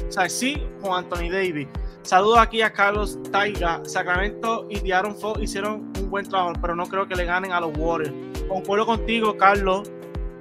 o 0.08 0.12
sea, 0.12 0.28
sí 0.30 0.62
con 0.82 0.94
Anthony 0.94 1.30
Davis. 1.32 1.68
Saludos 2.02 2.40
aquí 2.40 2.62
a 2.62 2.72
Carlos 2.72 3.20
Taiga. 3.32 3.82
Sacramento 3.86 4.66
y 4.70 4.80
Diaron 4.80 5.16
Fox 5.16 5.42
hicieron 5.42 5.92
un 6.00 6.10
buen 6.10 6.28
trabajo, 6.28 6.54
pero 6.62 6.76
no 6.76 6.86
creo 6.88 7.08
que 7.08 7.16
le 7.16 7.26
ganen 7.26 7.52
a 7.52 7.60
los 7.60 7.78
Warriors. 7.78 8.14
Concuerdo 8.48 8.86
contigo, 8.86 9.38
Carlos. 9.38 9.92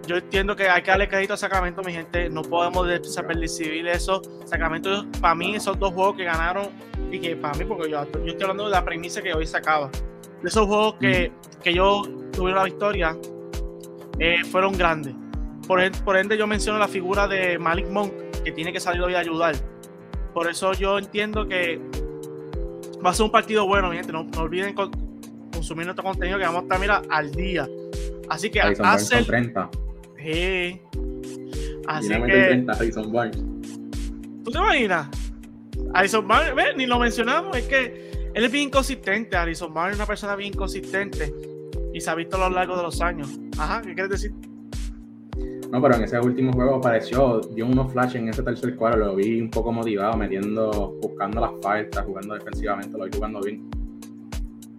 Yo 0.08 0.16
entiendo 0.16 0.56
que 0.56 0.66
hay 0.66 0.80
que 0.80 0.90
darle 0.90 1.06
crédito 1.06 1.34
a 1.34 1.36
Sacramento, 1.36 1.82
mi 1.82 1.92
gente. 1.92 2.30
No 2.30 2.40
podemos 2.40 2.86
percibir 3.26 3.86
eso. 3.88 4.22
Sacramento, 4.46 5.04
para 5.20 5.34
mí, 5.34 5.54
esos 5.54 5.78
dos 5.78 5.92
juegos 5.92 6.16
que 6.16 6.24
ganaron 6.24 6.70
y 7.12 7.20
que 7.20 7.36
para 7.36 7.52
mí, 7.58 7.66
porque 7.66 7.90
yo, 7.90 8.10
yo 8.10 8.24
estoy 8.24 8.42
hablando 8.42 8.64
de 8.64 8.70
la 8.70 8.82
premisa 8.82 9.20
que 9.20 9.34
hoy 9.34 9.46
se 9.46 9.58
acaba, 9.58 9.90
de 10.42 10.48
esos 10.48 10.66
juegos 10.66 10.94
que, 10.98 11.30
que 11.62 11.74
yo 11.74 12.04
tuve 12.32 12.52
la 12.52 12.64
victoria, 12.64 13.18
eh, 14.18 14.42
fueron 14.50 14.78
grandes. 14.78 15.14
Por, 15.66 15.78
por, 16.04 16.16
ende, 16.16 16.38
yo 16.38 16.46
menciono 16.46 16.78
la 16.78 16.88
figura 16.88 17.28
de 17.28 17.58
Malik 17.58 17.88
Monk, 17.88 18.10
que 18.42 18.52
tiene 18.52 18.72
que 18.72 18.80
salir 18.80 19.02
hoy 19.02 19.14
a 19.14 19.18
ayudar. 19.18 19.56
Por 20.32 20.48
eso 20.48 20.72
yo 20.72 20.98
entiendo 20.98 21.46
que 21.46 21.78
va 23.04 23.10
a 23.10 23.14
ser 23.14 23.26
un 23.26 23.30
partido 23.30 23.66
bueno, 23.66 23.90
mi 23.90 23.96
gente. 23.96 24.12
No, 24.12 24.24
no 24.24 24.40
olviden 24.40 24.74
consumir 25.52 25.84
nuestro 25.84 26.02
contenido 26.02 26.38
que 26.38 26.44
vamos 26.46 26.60
a 26.60 26.62
estar, 26.62 26.80
mira, 26.80 27.02
al 27.10 27.30
día. 27.30 27.68
Así 28.30 28.48
que 28.48 28.62
hace 28.62 29.22
30. 29.22 29.68
Sí. 30.22 30.80
Así 31.86 32.08
que. 32.08 32.64
30, 32.66 32.78
¿Tú 34.44 34.50
te 34.50 34.58
imaginas? 34.58 35.08
Alison 35.94 36.26
Barnes, 36.26 36.76
ni 36.76 36.86
lo 36.86 36.98
mencionamos, 36.98 37.56
es 37.56 37.64
que 37.64 38.10
él 38.34 38.44
es 38.44 38.52
bien 38.52 38.68
inconsistente. 38.68 39.36
Alison 39.36 39.72
Barnes 39.72 39.94
es 39.94 39.98
una 39.98 40.06
persona 40.06 40.36
bien 40.36 40.52
inconsistente 40.52 41.32
y 41.92 42.00
se 42.00 42.10
ha 42.10 42.14
visto 42.14 42.36
a 42.36 42.48
lo 42.48 42.54
largo 42.54 42.76
de 42.76 42.82
los 42.82 43.00
años. 43.00 43.38
Ajá, 43.58 43.80
¿qué 43.82 43.94
quieres 43.94 44.10
decir? 44.10 44.32
No, 45.70 45.82
pero 45.82 45.96
en 45.96 46.04
ese 46.04 46.18
último 46.18 46.52
juego 46.52 46.76
apareció, 46.76 47.40
dio 47.40 47.66
unos 47.66 47.92
flashes 47.92 48.16
en 48.16 48.28
ese 48.28 48.42
tercer 48.42 48.74
cuadro, 48.74 48.98
lo 48.98 49.16
vi 49.16 49.40
un 49.40 49.50
poco 49.50 49.70
motivado, 49.70 50.16
metiendo, 50.16 50.96
buscando 51.02 51.42
las 51.42 51.50
faltas, 51.62 52.06
jugando 52.06 52.34
defensivamente, 52.34 52.96
lo 52.96 53.04
vi 53.04 53.10
jugando 53.14 53.40
bien. 53.40 53.68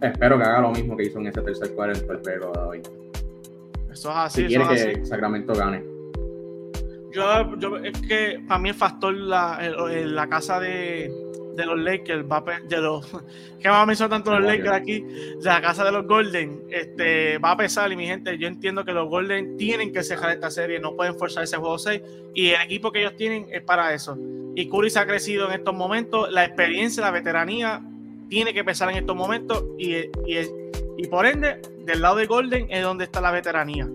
Espero 0.00 0.36
que 0.36 0.44
haga 0.44 0.62
lo 0.62 0.72
mismo 0.72 0.96
que 0.96 1.04
hizo 1.04 1.20
en 1.20 1.28
ese 1.28 1.42
tercer 1.42 1.74
cuadro 1.74 1.94
en 1.94 2.00
el 2.00 2.06
juego 2.06 2.52
de 2.52 2.60
hoy. 2.60 2.82
Eso 3.90 4.10
es 4.10 4.16
así. 4.16 4.42
Si 4.42 4.48
quiere 4.48 4.94
que 4.94 5.06
Sacramento 5.06 5.54
gane. 5.54 5.84
Yo, 7.12 7.56
yo, 7.58 7.76
es 7.78 8.00
que 8.02 8.40
para 8.46 8.60
mí 8.60 8.68
el 8.68 8.74
factor 8.74 9.12
la, 9.12 9.58
la 9.60 10.28
casa 10.28 10.60
de, 10.60 11.10
de 11.56 11.66
los 11.66 11.78
Lakers, 11.78 12.24
va 12.24 12.38
a, 12.38 12.60
de 12.60 12.78
los, 12.78 13.06
que 13.60 13.68
vamos 13.68 13.82
a 13.82 13.86
mencionar 13.86 14.10
tanto 14.10 14.38
los 14.38 14.48
Lakers 14.48 14.72
aquí, 14.72 15.00
de 15.00 15.44
la 15.44 15.60
casa 15.60 15.84
de 15.84 15.92
los 15.92 16.06
Golden, 16.06 16.62
este, 16.70 17.38
va 17.38 17.52
a 17.52 17.56
pesar 17.56 17.90
y 17.92 17.96
mi 17.96 18.06
gente, 18.06 18.36
yo 18.38 18.48
entiendo 18.48 18.84
que 18.84 18.92
los 18.92 19.08
Golden 19.08 19.56
tienen 19.56 19.92
que 19.92 20.02
cerrar 20.02 20.32
esta 20.32 20.50
serie, 20.50 20.78
no 20.78 20.96
pueden 20.96 21.16
forzar 21.16 21.44
ese 21.44 21.56
juego 21.56 21.78
6 21.78 22.02
y 22.34 22.50
el 22.50 22.62
equipo 22.62 22.92
que 22.92 23.00
ellos 23.00 23.16
tienen 23.16 23.46
es 23.50 23.62
para 23.62 23.92
eso. 23.94 24.16
Y 24.54 24.68
Curry 24.68 24.90
se 24.90 24.98
ha 24.98 25.06
crecido 25.06 25.48
en 25.48 25.54
estos 25.54 25.74
momentos, 25.74 26.30
la 26.30 26.44
experiencia, 26.44 27.02
la 27.02 27.10
veteranía 27.10 27.82
tiene 28.28 28.54
que 28.54 28.64
pesar 28.64 28.90
en 28.90 28.98
estos 28.98 29.16
momentos 29.16 29.64
y, 29.78 29.96
y, 29.96 30.36
y 30.96 31.06
por 31.06 31.26
ende, 31.26 31.60
del 31.84 32.02
lado 32.02 32.16
de 32.16 32.26
Golden 32.26 32.66
es 32.70 32.82
donde 32.82 33.04
está 33.04 33.20
la 33.20 33.30
veteranía. 33.30 33.88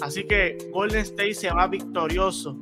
Así 0.00 0.24
que 0.24 0.58
Golden 0.72 1.00
State 1.00 1.34
se 1.34 1.50
va 1.50 1.66
victorioso. 1.66 2.56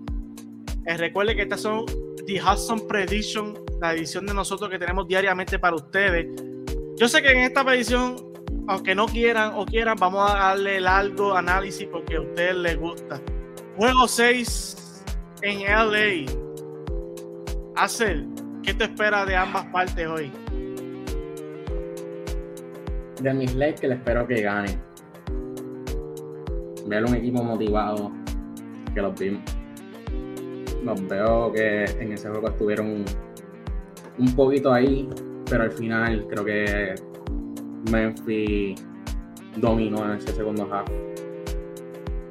Eh, 0.87 0.97
recuerde 0.97 1.35
que 1.35 1.43
estas 1.43 1.63
son 1.63 1.85
The 2.27 2.41
Hudson 2.43 2.87
Prediction, 2.87 3.59
la 3.81 3.93
edición 3.93 4.27
de 4.27 4.35
nosotros 4.35 4.71
que 4.71 4.79
tenemos 4.79 5.09
diariamente 5.09 5.59
para 5.59 5.77
ustedes. 5.77 6.27
Yo 6.97 7.09
sé 7.09 7.23
que 7.23 7.33
en 7.33 7.39
esta 7.39 7.63
edición, 7.75 8.17
aunque 8.69 8.95
no 8.95 9.07
quieran 9.07 9.53
o 9.55 9.67
quieran, 9.67 9.97
vamos 9.99 10.31
a 10.31 10.35
darle 10.35 10.81
largo 10.81 11.35
análisis 11.35 11.89
porque 11.91 12.17
a 12.17 12.21
ustedes 12.21 12.57
les 12.57 12.79
gusta. 12.79 13.21
Juego 13.77 14.07
6 14.07 15.03
en 15.43 15.61
LA. 15.63 16.33
Hacer, 17.77 18.25
¿qué 18.63 18.73
te 18.73 18.85
espera 18.85 19.27
de 19.27 19.35
ambas 19.35 19.67
partes 19.67 20.07
hoy? 20.07 20.31
De 23.25 23.33
mis 23.33 23.55
Lakers 23.55 23.95
espero 23.95 24.27
que 24.27 24.43
ganen 24.43 24.79
ver 26.87 27.03
un 27.07 27.15
equipo 27.15 27.43
motivado 27.43 28.13
que 28.95 29.01
los 29.01 29.19
vimos. 29.19 29.43
Los 30.85 31.09
veo 31.09 31.51
que 31.51 31.85
en 31.85 32.13
ese 32.13 32.29
juego 32.29 32.49
estuvieron 32.49 33.03
un 34.19 34.37
poquito 34.37 34.75
ahí, 34.75 35.09
pero 35.49 35.63
al 35.63 35.73
final 35.73 36.27
creo 36.29 36.45
que 36.45 36.95
Memphis 37.91 38.87
dominó 39.57 40.05
en 40.05 40.19
ese 40.19 40.35
segundo 40.35 40.69
half. 40.71 40.91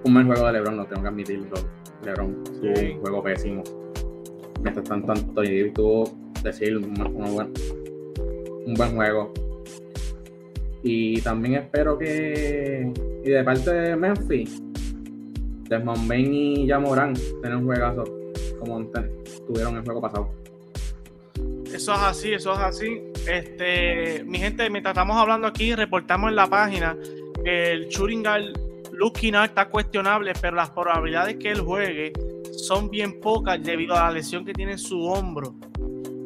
Un 0.04 0.14
buen 0.14 0.28
juego 0.28 0.46
de 0.46 0.54
LeBron, 0.54 0.78
lo 0.78 0.86
tengo 0.86 1.02
que 1.02 1.08
admitirlo. 1.08 1.56
LeBron 2.04 2.44
tuvo 2.44 2.70
un 2.70 3.02
juego 3.02 3.24
pésimo. 3.24 3.64
Mientras 4.62 4.88
tanto, 4.88 5.12
Anthony 5.12 5.74
tuvo 5.74 6.04
decir 6.44 6.78
un, 6.78 6.94
buen, 6.94 7.52
un 8.68 8.74
buen 8.76 8.96
juego. 8.96 9.34
Y 10.84 11.22
también 11.22 11.56
espero 11.56 11.98
que 11.98 12.92
y 13.24 13.30
de 13.30 13.44
parte 13.44 13.72
de 13.72 13.96
Memphis, 13.96 14.62
Desmond 15.70 16.08
Bain 16.08 16.34
y 16.34 16.68
Jamoran 16.68 17.14
tienen 17.14 17.60
un 17.60 17.66
juegazo 17.66 18.04
como 18.60 18.86
tuvieron 19.48 19.78
el 19.78 19.84
juego 19.84 20.02
pasado. 20.02 20.30
Eso 21.66 21.94
es 21.94 22.00
así, 22.00 22.34
eso 22.34 22.54
es 22.54 22.60
así. 22.60 23.02
Este, 23.28 24.24
mi 24.26 24.38
gente, 24.38 24.70
mientras 24.70 24.94
estamos 24.94 25.18
hablando 25.18 25.48
aquí, 25.48 25.74
reportamos 25.74 26.30
en 26.30 26.36
la 26.36 26.48
página 26.48 26.96
el 27.46 27.90
Churingal 27.90 28.54
Luke 28.94 29.28
está 29.28 29.70
cuestionable, 29.70 30.34
pero 30.40 30.56
las 30.56 30.70
probabilidades 30.70 31.38
que 31.38 31.52
él 31.52 31.62
juegue 31.62 32.14
son 32.56 32.90
bien 32.90 33.20
pocas 33.20 33.62
debido 33.62 33.96
a 33.96 34.06
la 34.06 34.12
lesión 34.12 34.46
que 34.46 34.54
tiene 34.54 34.74
en 34.74 34.78
su 34.78 35.02
hombro. 35.04 35.56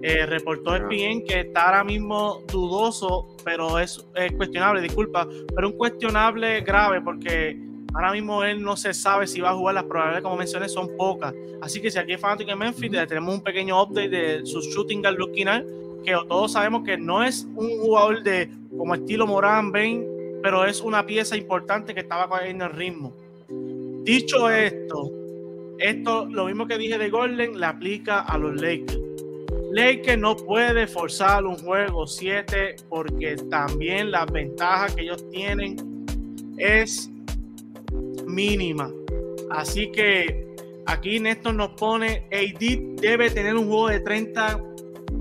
Eh, 0.02 0.26
reportó 0.28 0.76
el 0.76 0.86
bien 0.86 1.26
que 1.26 1.40
está 1.42 1.66
ahora 1.66 1.84
mismo 1.84 2.44
dudoso, 2.52 3.36
pero 3.44 3.80
es, 3.80 4.06
cuestionable, 4.36 4.82
disculpa, 4.82 5.28
pero 5.56 5.70
un 5.70 5.74
cuestionable 5.78 6.62
grave 6.62 7.02
porque 7.02 7.58
ahora 7.96 8.12
mismo 8.12 8.44
él 8.44 8.62
no 8.62 8.78
se 8.78 8.94
sabe 8.94 9.26
si 9.26 9.42
va 9.42 9.50
a 9.50 9.56
jugar, 9.56 9.74
las 9.74 9.86
probabilidades 9.86 10.24
como 10.24 10.38
mencioné 10.38 10.70
son 10.70 10.96
pocas. 10.96 11.34
Así 11.62 11.82
que 11.82 11.90
si 11.90 11.98
aquí 11.98 12.14
es 12.14 12.22
fanático 12.22 12.52
de 12.52 12.56
Memphis, 12.56 12.92
tenemos 13.08 13.34
un 13.34 13.44
pequeño 13.44 13.82
update 13.82 14.10
de 14.10 14.46
su 14.46 14.62
shooting 14.62 15.02
guard 15.02 15.18
looking 15.18 15.48
que 16.06 16.14
todos 16.28 16.54
sabemos 16.54 16.84
que 16.84 16.98
no 16.98 17.24
es 17.24 17.48
un 17.56 17.80
jugador 17.80 18.22
de 18.22 18.50
como 18.78 18.94
estilo 18.94 19.26
Moran 19.26 19.72
Bain, 19.72 20.06
pero 20.44 20.64
es 20.64 20.80
una 20.82 21.06
pieza 21.06 21.36
importante 21.36 21.96
que 21.96 22.02
estaba 22.02 22.30
cogiendo 22.30 22.66
el 22.66 22.72
ritmo. 22.72 23.14
Dicho 24.04 24.50
esto, 24.52 25.12
esto, 25.80 26.28
lo 26.28 26.46
mismo 26.46 26.68
que 26.68 26.78
dije 26.78 27.00
de 27.00 27.10
Golden, 27.10 27.60
le 27.60 27.66
aplica 27.66 28.20
a 28.20 28.38
los 28.38 28.62
Lakers 28.62 29.07
que 29.76 30.18
no 30.18 30.36
puede 30.36 30.88
forzar 30.88 31.46
un 31.46 31.58
juego 31.58 32.08
7 32.08 32.78
porque 32.90 33.36
también 33.50 34.12
la 34.12 34.26
ventaja 34.26 34.88
que 34.88 35.02
ellos 35.02 35.30
tienen 35.30 36.06
es 36.58 37.10
mínima. 38.26 38.92
Así 39.52 39.92
que 39.92 40.56
aquí 40.86 41.20
Néstor 41.20 41.54
nos 41.54 41.70
pone, 41.70 42.28
AD 42.32 43.02
debe 43.02 43.30
tener 43.30 43.56
un 43.56 43.68
juego 43.68 43.90
de 43.90 44.00
30 44.00 44.62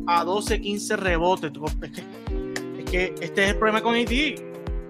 a 0.06 0.24
12, 0.24 0.60
15 0.60 0.96
rebotes. 0.96 1.52
Es 2.78 2.84
que, 2.90 3.14
este 3.20 3.44
es 3.44 3.50
el 3.50 3.56
problema 3.56 3.82
con 3.82 3.94
AD. 3.94 4.40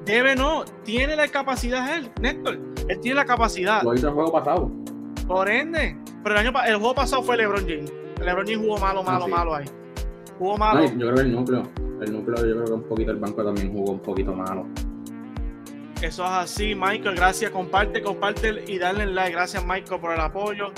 Debe 0.05 0.37
no, 0.37 0.65
tiene 0.85 1.17
la 1.17 1.27
capacidad 1.29 1.97
él, 1.97 2.11
Néstor. 2.21 2.61
Él 2.89 3.01
tiene 3.01 3.17
la 3.17 3.25
capacidad. 3.25 3.83
Lo 3.83 3.95
hizo 3.95 4.09
el 4.09 4.15
juego 4.15 4.31
pasado. 4.31 4.71
Por 5.27 5.51
ende, 5.51 5.97
pero 6.23 6.39
el, 6.39 6.47
año, 6.47 6.53
el 6.65 6.77
juego 6.77 6.95
pasado 6.95 7.23
fue 7.23 7.37
LeBron 7.37 7.67
James. 7.67 7.93
LeBron 8.21 8.47
James 8.47 8.59
jugó 8.59 8.79
malo, 8.79 9.03
malo, 9.03 9.29
malo 9.29 9.55
ahí. 9.55 9.67
Jugó 10.39 10.57
malo. 10.57 10.85
yo 10.85 10.99
creo 10.99 11.15
que 11.15 11.21
el 11.23 11.33
núcleo, 11.33 11.63
el 12.01 12.13
núcleo, 12.13 12.47
yo 12.47 12.55
creo 12.55 12.65
que 12.65 12.73
un 12.73 12.83
poquito 12.83 13.11
el 13.11 13.19
banco 13.19 13.45
también 13.45 13.73
jugó 13.73 13.93
un 13.93 14.01
poquito 14.01 14.35
malo. 14.35 14.67
Eso 16.03 16.25
es 16.25 16.31
así, 16.31 16.75
Michael. 16.75 17.17
Gracias. 17.17 17.51
Comparte, 17.51 18.03
comparte 18.03 18.65
y 18.67 18.79
dale 18.79 19.07
like. 19.07 19.33
Gracias, 19.33 19.65
Michael, 19.67 20.01
por 20.01 20.13
el 20.13 20.21
apoyo. 20.21 20.73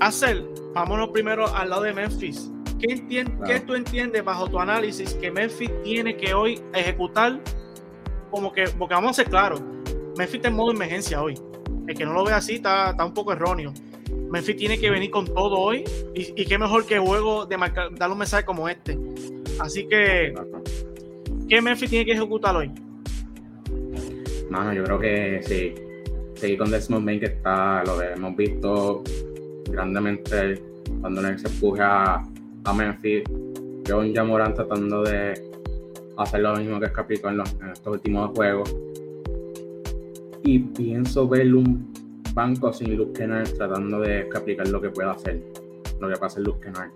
Hacer, 0.00 0.44
vámonos 0.74 1.08
primero 1.08 1.46
al 1.54 1.70
lado 1.70 1.82
de 1.82 1.94
Memphis. 1.94 2.50
¿Qué, 2.78 3.24
¿Qué 3.46 3.60
tú 3.60 3.74
entiendes 3.74 4.22
bajo 4.24 4.48
tu 4.48 4.58
análisis 4.58 5.14
que 5.14 5.30
Memphis 5.30 5.70
tiene 5.82 6.16
que 6.16 6.34
hoy 6.34 6.60
ejecutar? 6.74 7.40
Como 8.30 8.52
que, 8.52 8.64
porque 8.78 8.94
vamos 8.94 9.12
a 9.12 9.14
ser 9.14 9.30
claros, 9.30 9.62
Memphis 10.18 10.36
está 10.36 10.48
en 10.48 10.54
modo 10.54 10.72
emergencia 10.72 11.22
hoy. 11.22 11.34
El 11.86 11.96
que 11.96 12.04
no 12.04 12.12
lo 12.12 12.24
ve 12.24 12.32
así 12.32 12.56
está, 12.56 12.90
está 12.90 13.04
un 13.04 13.14
poco 13.14 13.32
erróneo. 13.32 13.72
Memphis 14.36 14.56
tiene 14.56 14.78
que 14.78 14.90
venir 14.90 15.10
con 15.10 15.24
todo 15.24 15.58
hoy 15.58 15.82
y, 16.14 16.44
qué 16.44 16.58
mejor 16.58 16.84
que 16.84 16.98
juego 16.98 17.46
de 17.46 17.56
marcar, 17.56 17.88
dar 17.94 18.10
un 18.10 18.18
mensaje 18.18 18.44
como 18.44 18.68
este. 18.68 18.98
Así 19.58 19.88
que, 19.88 20.34
¿qué 21.48 21.62
Memphis 21.62 21.88
tiene 21.88 22.04
que 22.04 22.12
ejecutar 22.12 22.54
hoy? 22.54 22.70
Mano, 24.50 24.74
yo 24.74 24.84
creo 24.84 24.98
que 24.98 25.40
sí. 25.42 25.74
Seguir 26.34 26.58
con 26.58 26.70
Desmond 26.70 27.06
Bain 27.06 27.18
que 27.18 27.26
está, 27.26 27.82
lo 27.84 28.02
hemos 28.02 28.36
visto 28.36 29.02
grandemente 29.70 30.62
cuando 31.00 31.26
él 31.26 31.38
se 31.38 31.48
empuja 31.48 32.22
a, 32.64 32.72
Memphis. 32.74 33.22
John 33.88 34.14
Jamoran 34.14 34.52
tratando 34.52 35.02
de 35.02 35.32
hacer 36.18 36.40
lo 36.40 36.56
mismo 36.56 36.78
que 36.78 36.92
Capito 36.92 37.30
en, 37.30 37.40
en 37.40 37.70
estos 37.72 37.94
últimos 37.94 38.32
juegos. 38.36 38.76
Y 40.44 40.58
pienso 40.58 41.26
ver 41.26 41.54
un 41.54 41.95
banco 42.36 42.70
sin 42.70 42.96
Luke 42.96 43.18
Kennard 43.18 43.48
tratando 43.54 44.00
de 44.00 44.28
aplicar 44.36 44.68
lo 44.68 44.78
que 44.78 44.90
pueda 44.90 45.12
hacer, 45.12 45.40
lo 45.98 46.08
que 46.08 46.14
puede 46.14 46.26
hacer 46.26 46.42
Luke 46.42 46.60
Kennard. 46.60 46.90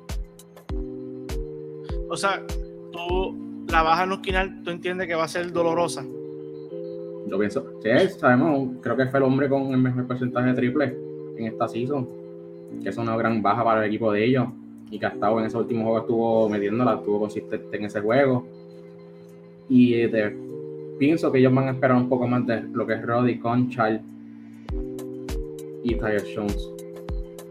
O 2.11 2.16
sea, 2.16 2.42
tú 2.92 3.64
la 3.68 3.82
baja 3.82 4.04
Luke 4.04 4.23
Kennard, 4.23 4.62
tú 4.62 4.70
entiendes 4.70 5.09
que 5.09 5.14
va 5.14 5.25
a 5.25 5.28
ser 5.28 5.50
dolorosa. 5.50 6.04
Yo 7.26 7.38
pienso, 7.38 7.64
sí, 7.82 7.88
sabemos, 8.18 8.76
creo 8.82 8.97
que 8.97 9.06
fue 9.06 9.18
el 9.18 9.25
hombre 9.25 9.49
con 9.49 9.73
el 9.73 9.78
mejor 9.78 10.06
porcentaje 10.06 10.49
de 10.49 10.54
triple 10.54 10.97
en 11.38 11.47
esta 11.47 11.68
season, 11.68 12.06
que 12.82 12.90
es 12.90 12.97
una 12.99 13.16
gran 13.16 13.40
baja 13.40 13.64
para 13.64 13.80
el 13.80 13.88
equipo 13.88 14.12
de 14.12 14.25
ellos 14.25 14.47
y 14.90 14.99
que 14.99 15.06
ha 15.06 15.11
estado 15.11 15.40
en 15.40 15.47
ese 15.47 15.56
último 15.56 15.85
juego 15.85 16.00
estuvo 16.00 16.49
metiéndola, 16.50 16.97
estuvo 16.97 17.20
consistente 17.20 17.76
en 17.78 17.85
ese 17.85 18.00
juego. 18.00 18.47
Y 19.70 19.94
eh, 19.94 20.37
pienso 20.99 21.32
que 21.32 21.38
ellos 21.38 21.54
van 21.54 21.68
a 21.68 21.70
esperar 21.70 21.97
un 21.97 22.11
poco 22.11 22.26
más 22.26 22.47
de 22.47 22.62
lo 22.73 22.87
que 22.87 22.94
es 22.94 23.02
Roddy 23.02 23.38
Conchal 23.38 24.02
y 25.83 25.95
Tyre 25.97 26.23
Jones. 26.35 26.71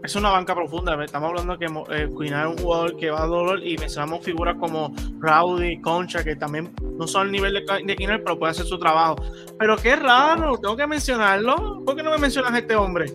Es 0.04 0.16
una 0.16 0.30
banca 0.30 0.56
profunda. 0.56 1.04
Estamos 1.04 1.30
hablando 1.30 1.58
que 1.58 1.66
eh, 1.66 2.10
es 2.10 2.10
un 2.10 2.58
jugador 2.58 2.96
que 2.96 3.10
va 3.10 3.24
a 3.24 3.26
dolor 3.26 3.62
y 3.62 3.78
mencionamos 3.78 4.24
figuras 4.24 4.56
como 4.58 4.94
Rowdy, 5.20 5.82
Concha, 5.82 6.24
que 6.24 6.36
también 6.36 6.72
no 6.98 7.06
son 7.06 7.28
el 7.28 7.32
nivel 7.34 7.54
de, 7.54 7.62
de 7.62 8.20
pero 8.24 8.40
puede 8.40 8.52
hacer 8.52 8.66
su 8.66 8.80
trabajo. 8.80 9.18
Pero 9.58 9.76
qué 9.78 9.96
raro, 9.98 10.58
tengo 10.58 10.78
que 10.78 10.88
mencionarlo. 10.88 11.84
¿Por 11.86 11.96
qué 11.96 12.04
no 12.04 12.12
me 12.12 12.18
mencionas 12.18 12.54
a 12.54 12.60
este 12.60 12.76
hombre? 12.76 13.08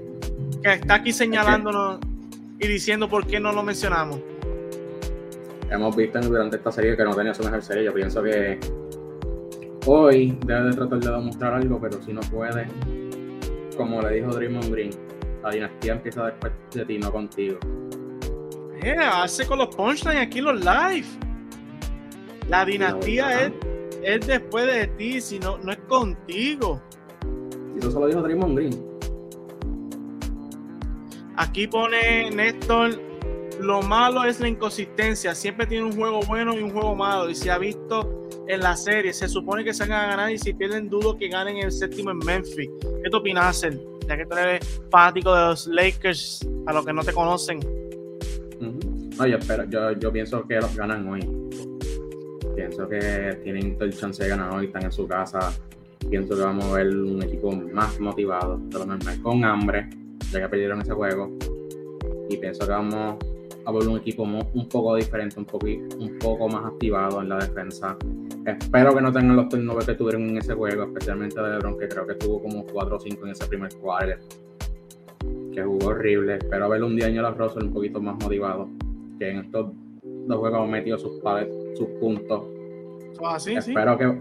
Que 0.62 0.74
está 0.74 0.94
aquí 0.94 1.12
señalándonos 1.12 2.00
y 2.58 2.68
diciendo 2.68 3.08
por 3.08 3.26
qué 3.26 3.40
no 3.40 3.52
lo 3.52 3.62
mencionamos. 3.62 4.20
Hemos 5.70 5.96
visto 5.96 6.20
durante 6.20 6.56
esta 6.56 6.70
serie 6.70 6.96
que 6.96 7.04
no 7.04 7.14
tenía 7.14 7.32
su 7.34 7.42
mejor 7.42 7.62
serie. 7.62 7.84
Yo 7.84 7.94
pienso 7.94 8.22
que 8.22 8.60
hoy 9.86 10.38
debe 10.44 10.64
de 10.64 10.72
tratar 10.72 11.00
de 11.00 11.10
demostrar 11.10 11.54
algo, 11.54 11.80
pero 11.80 12.00
si 12.02 12.12
no 12.12 12.20
puede, 12.20 12.68
como 13.74 14.00
le 14.02 14.16
dijo 14.16 14.30
Draymond 14.30 14.70
Green, 14.70 14.90
la 15.42 15.50
dinastía 15.50 15.92
empieza 15.92 16.26
después 16.26 16.52
de 16.72 16.84
ti, 16.84 16.98
no 16.98 17.12
contigo. 17.12 17.58
Eh, 18.82 18.96
hace 18.98 19.46
con 19.46 19.58
los 19.58 19.74
punchlines 19.74 20.22
aquí 20.22 20.40
los 20.40 20.58
live. 20.60 21.06
La 22.48 22.64
dinastía 22.64 23.46
es, 23.46 23.52
es, 24.02 24.26
después 24.26 24.66
de 24.66 24.86
ti, 24.98 25.20
si 25.20 25.38
no, 25.38 25.58
no 25.58 25.72
es 25.72 25.78
contigo. 25.88 26.80
Y 27.74 27.86
eso 27.86 28.00
lo 28.00 28.06
dijo 28.06 28.22
Draymond 28.22 28.56
Green. 28.56 28.94
Aquí 31.36 31.66
pone 31.66 32.30
Néstor, 32.30 33.00
Lo 33.60 33.82
malo 33.82 34.24
es 34.24 34.40
la 34.40 34.48
inconsistencia. 34.48 35.34
Siempre 35.34 35.66
tiene 35.66 35.84
un 35.84 35.92
juego 35.92 36.20
bueno 36.26 36.54
y 36.54 36.62
un 36.62 36.70
juego 36.70 36.94
malo. 36.94 37.30
Y 37.30 37.34
se 37.34 37.50
ha 37.50 37.58
visto 37.58 38.28
en 38.48 38.60
la 38.60 38.76
serie. 38.76 39.12
Se 39.12 39.28
supone 39.28 39.64
que 39.64 39.72
se 39.72 39.84
van 39.84 39.92
a 39.92 40.06
ganar 40.08 40.32
y 40.32 40.38
si 40.38 40.52
pierden, 40.52 40.88
dudo 40.88 41.16
que 41.16 41.28
ganen 41.28 41.58
el 41.58 41.72
séptimo 41.72 42.10
en 42.10 42.18
Memphis. 42.18 42.70
¿Qué 43.02 43.10
te 43.10 43.16
opinas, 43.16 43.62
Ya 44.08 44.16
que 44.16 44.26
tú 44.26 44.36
eres 44.36 44.80
fanático 44.90 45.34
de 45.34 45.40
los 45.40 45.66
Lakers, 45.66 46.46
a 46.66 46.72
los 46.72 46.84
que 46.84 46.92
no 46.92 47.02
te 47.02 47.12
conocen. 47.12 47.60
No, 49.16 49.26
yo, 49.26 49.36
espero, 49.36 49.64
yo, 49.64 49.92
yo 49.92 50.12
pienso 50.12 50.44
que 50.46 50.56
los 50.56 50.74
ganan 50.76 51.06
hoy. 51.08 51.20
Pienso 52.56 52.88
que 52.88 53.38
tienen 53.42 53.76
el 53.80 53.96
chance 53.96 54.22
de 54.22 54.28
ganar 54.28 54.52
hoy, 54.54 54.66
están 54.66 54.84
en 54.84 54.92
su 54.92 55.06
casa. 55.06 55.52
Pienso 56.10 56.36
que 56.36 56.42
vamos 56.42 56.64
a 56.66 56.74
ver 56.74 56.88
un 56.88 57.22
equipo 57.22 57.52
más 57.52 57.98
motivado, 58.00 58.58
de 58.58 58.78
lo 58.78 58.86
normal, 58.86 59.22
con 59.22 59.44
hambre, 59.44 59.88
ya 60.30 60.40
que 60.40 60.48
perdieron 60.48 60.80
ese 60.80 60.92
juego. 60.92 61.30
Y 62.28 62.36
pienso 62.36 62.66
que 62.66 62.72
vamos 62.72 63.16
a 63.66 63.72
ver 63.72 63.88
un 63.88 63.98
equipo 63.98 64.22
un 64.22 64.68
poco 64.68 64.96
diferente, 64.96 65.38
un 65.38 65.46
poco, 65.46 65.66
un 65.66 66.18
poco 66.20 66.48
más 66.48 66.64
activado 66.66 67.22
en 67.22 67.28
la 67.28 67.38
defensa. 67.38 67.96
Espero 68.46 68.94
que 68.94 69.00
no 69.00 69.12
tengan 69.12 69.36
los 69.36 69.48
turnovers 69.48 69.86
que 69.86 69.94
tuvieron 69.94 70.22
en 70.28 70.38
ese 70.38 70.54
juego, 70.54 70.84
especialmente 70.84 71.40
de 71.40 71.50
LeBron, 71.50 71.78
que 71.78 71.88
creo 71.88 72.06
que 72.06 72.14
tuvo 72.14 72.42
como 72.42 72.64
4 72.66 72.96
o 72.96 73.00
5 73.00 73.24
en 73.24 73.32
ese 73.32 73.46
primer 73.46 73.74
quarter, 73.76 74.18
que 75.52 75.62
jugó 75.62 75.88
horrible. 75.88 76.36
Espero 76.36 76.68
ver 76.68 76.82
un 76.82 76.96
día 76.96 77.08
los 77.08 77.36
Russell 77.38 77.64
un 77.64 77.72
poquito 77.72 78.00
más 78.00 78.22
motivado, 78.22 78.68
que 79.18 79.30
en 79.30 79.38
estos 79.38 79.70
dos 80.02 80.38
juegos 80.38 80.68
metido 80.68 80.98
sus, 80.98 81.20
sus 81.76 81.88
puntos. 82.00 82.42
Así, 83.22 83.54
Espero 83.54 83.96
que 83.96 84.18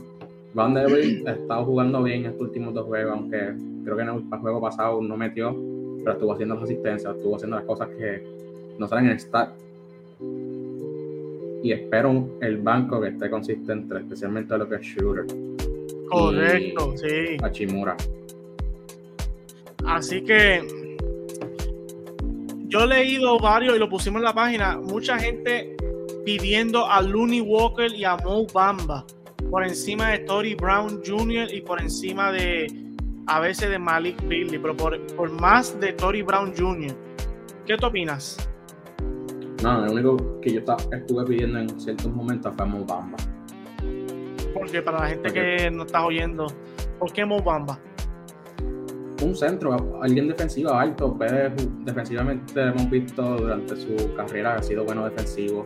Van 0.53 0.73
der 0.75 0.85
ha 0.85 1.31
estado 1.31 1.65
jugando 1.65 2.03
bien 2.03 2.25
estos 2.25 2.41
últimos 2.41 2.75
dos 2.75 2.85
juegos, 2.85 3.13
aunque 3.13 3.55
creo 3.83 3.95
que 3.95 4.03
en 4.03 4.09
el 4.09 4.39
juego 4.39 4.61
pasado 4.61 5.01
no 5.01 5.17
metió, 5.17 5.55
pero 5.99 6.11
estuvo 6.11 6.33
haciendo 6.33 6.55
las 6.55 6.65
asistencias, 6.65 7.15
estuvo 7.15 7.35
haciendo 7.35 7.57
las 7.57 7.65
cosas 7.65 7.89
que 7.89 8.23
no 8.77 8.87
salen 8.87 9.05
en 9.05 9.11
el 9.11 9.19
stat. 9.19 9.49
Y 11.63 11.71
espero 11.71 12.37
el 12.41 12.57
banco 12.57 12.99
que 13.01 13.09
esté 13.09 13.29
consistente, 13.29 13.97
especialmente 13.97 14.57
lo 14.57 14.67
que 14.67 14.75
es 14.75 14.81
Shooter. 14.81 15.25
Correcto, 16.09 16.93
sí. 16.97 17.37
Hachimura. 17.41 17.95
Así 19.85 20.23
que 20.23 20.61
yo 22.67 22.83
he 22.83 22.87
leído 22.87 23.37
varios 23.39 23.75
y 23.75 23.79
lo 23.79 23.89
pusimos 23.89 24.19
en 24.19 24.25
la 24.25 24.33
página. 24.33 24.77
Mucha 24.77 25.17
gente 25.17 25.75
pidiendo 26.25 26.89
a 26.89 27.01
Looney 27.01 27.41
Walker 27.41 27.91
y 27.93 28.03
a 28.03 28.17
Mo 28.17 28.45
Bamba 28.53 29.05
por 29.49 29.63
encima 29.63 30.09
de 30.11 30.19
Tori 30.19 30.55
Brown 30.55 31.01
Jr. 31.05 31.53
y 31.53 31.61
por 31.61 31.81
encima 31.81 32.31
de 32.31 32.67
a 33.27 33.39
veces 33.39 33.69
de 33.69 33.79
Malik 33.79 34.21
Billy, 34.27 34.57
pero 34.57 34.75
por, 34.75 34.99
por 35.15 35.31
más 35.31 35.79
de 35.79 35.93
Tori 35.93 36.21
Brown 36.21 36.53
Jr. 36.57 36.95
¿Qué 37.65 37.77
tú 37.77 37.85
opinas? 37.85 38.37
No, 39.63 39.79
lo 39.79 39.93
único 39.93 40.41
que 40.41 40.55
yo 40.55 40.59
estuve 40.59 41.23
pidiendo 41.23 41.57
en 41.57 41.79
ciertos 41.79 42.13
momentos 42.13 42.53
fue 42.53 42.65
Mo 42.65 42.83
Bamba. 42.83 43.15
Porque 44.53 44.81
para 44.81 44.99
la 44.99 45.07
gente 45.07 45.31
que 45.31 45.71
no 45.71 45.83
está 45.83 46.05
oyendo, 46.05 46.47
¿por 46.99 47.13
qué 47.13 47.25
Mo 47.25 47.41
Bamba? 47.41 47.79
Un 49.21 49.33
centro, 49.33 50.01
alguien 50.01 50.27
defensivo 50.27 50.73
alto, 50.73 51.17
defensivamente 51.85 52.61
hemos 52.61 52.89
visto 52.89 53.37
durante 53.37 53.77
su 53.77 54.13
carrera 54.17 54.55
ha 54.55 54.61
sido 54.61 54.83
bueno 54.83 55.05
defensivo, 55.05 55.63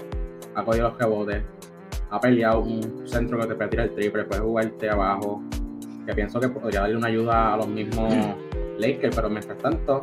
ha 0.54 0.63
cogido 0.63 0.89
los 0.89 1.00
rebotes, 1.00 1.42
ha 2.12 2.20
peleado 2.20 2.60
un 2.60 3.01
centro 3.08 3.39
que 3.39 3.48
te 3.48 3.56
puede 3.56 3.70
tirar 3.72 3.88
el 3.88 3.96
triple, 3.96 4.25
puede 4.25 4.42
jugarte 4.42 4.92
abajo, 4.92 5.42
que 6.06 6.13
pienso 6.13 6.39
que 6.39 6.50
podría 6.50 6.82
darle 6.82 6.98
una 6.98 7.08
ayuda 7.08 7.56
a 7.56 7.58
los 7.58 7.68
mismos 7.68 8.13
Lakers, 8.77 9.16
pero 9.16 9.27
mientras 9.27 9.58
tanto, 9.58 10.01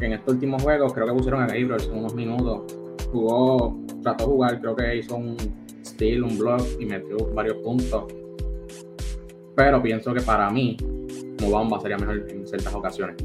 en 0.00 0.14
estos 0.14 0.32
últimos 0.32 0.62
juegos 0.62 0.94
creo 0.94 1.06
que 1.06 1.12
pusieron 1.12 1.42
a 1.42 1.46
Gabriel 1.46 1.76
en 1.82 1.98
unos 1.98 2.14
minutos 2.14 2.80
jugó, 3.14 3.78
trató 4.02 4.24
de 4.24 4.30
jugar, 4.30 4.60
creo 4.60 4.76
que 4.76 4.96
hizo 4.96 5.16
un 5.16 5.36
steal, 5.84 6.24
un 6.24 6.36
block 6.38 6.62
y 6.80 6.86
metió 6.86 7.16
varios 7.32 7.56
puntos. 7.58 8.12
Pero 9.54 9.80
pienso 9.80 10.12
que 10.12 10.20
para 10.20 10.50
mí, 10.50 10.76
Mobamba 11.40 11.80
sería 11.80 11.96
mejor 11.96 12.26
en 12.28 12.46
ciertas 12.46 12.74
ocasiones. 12.74 13.16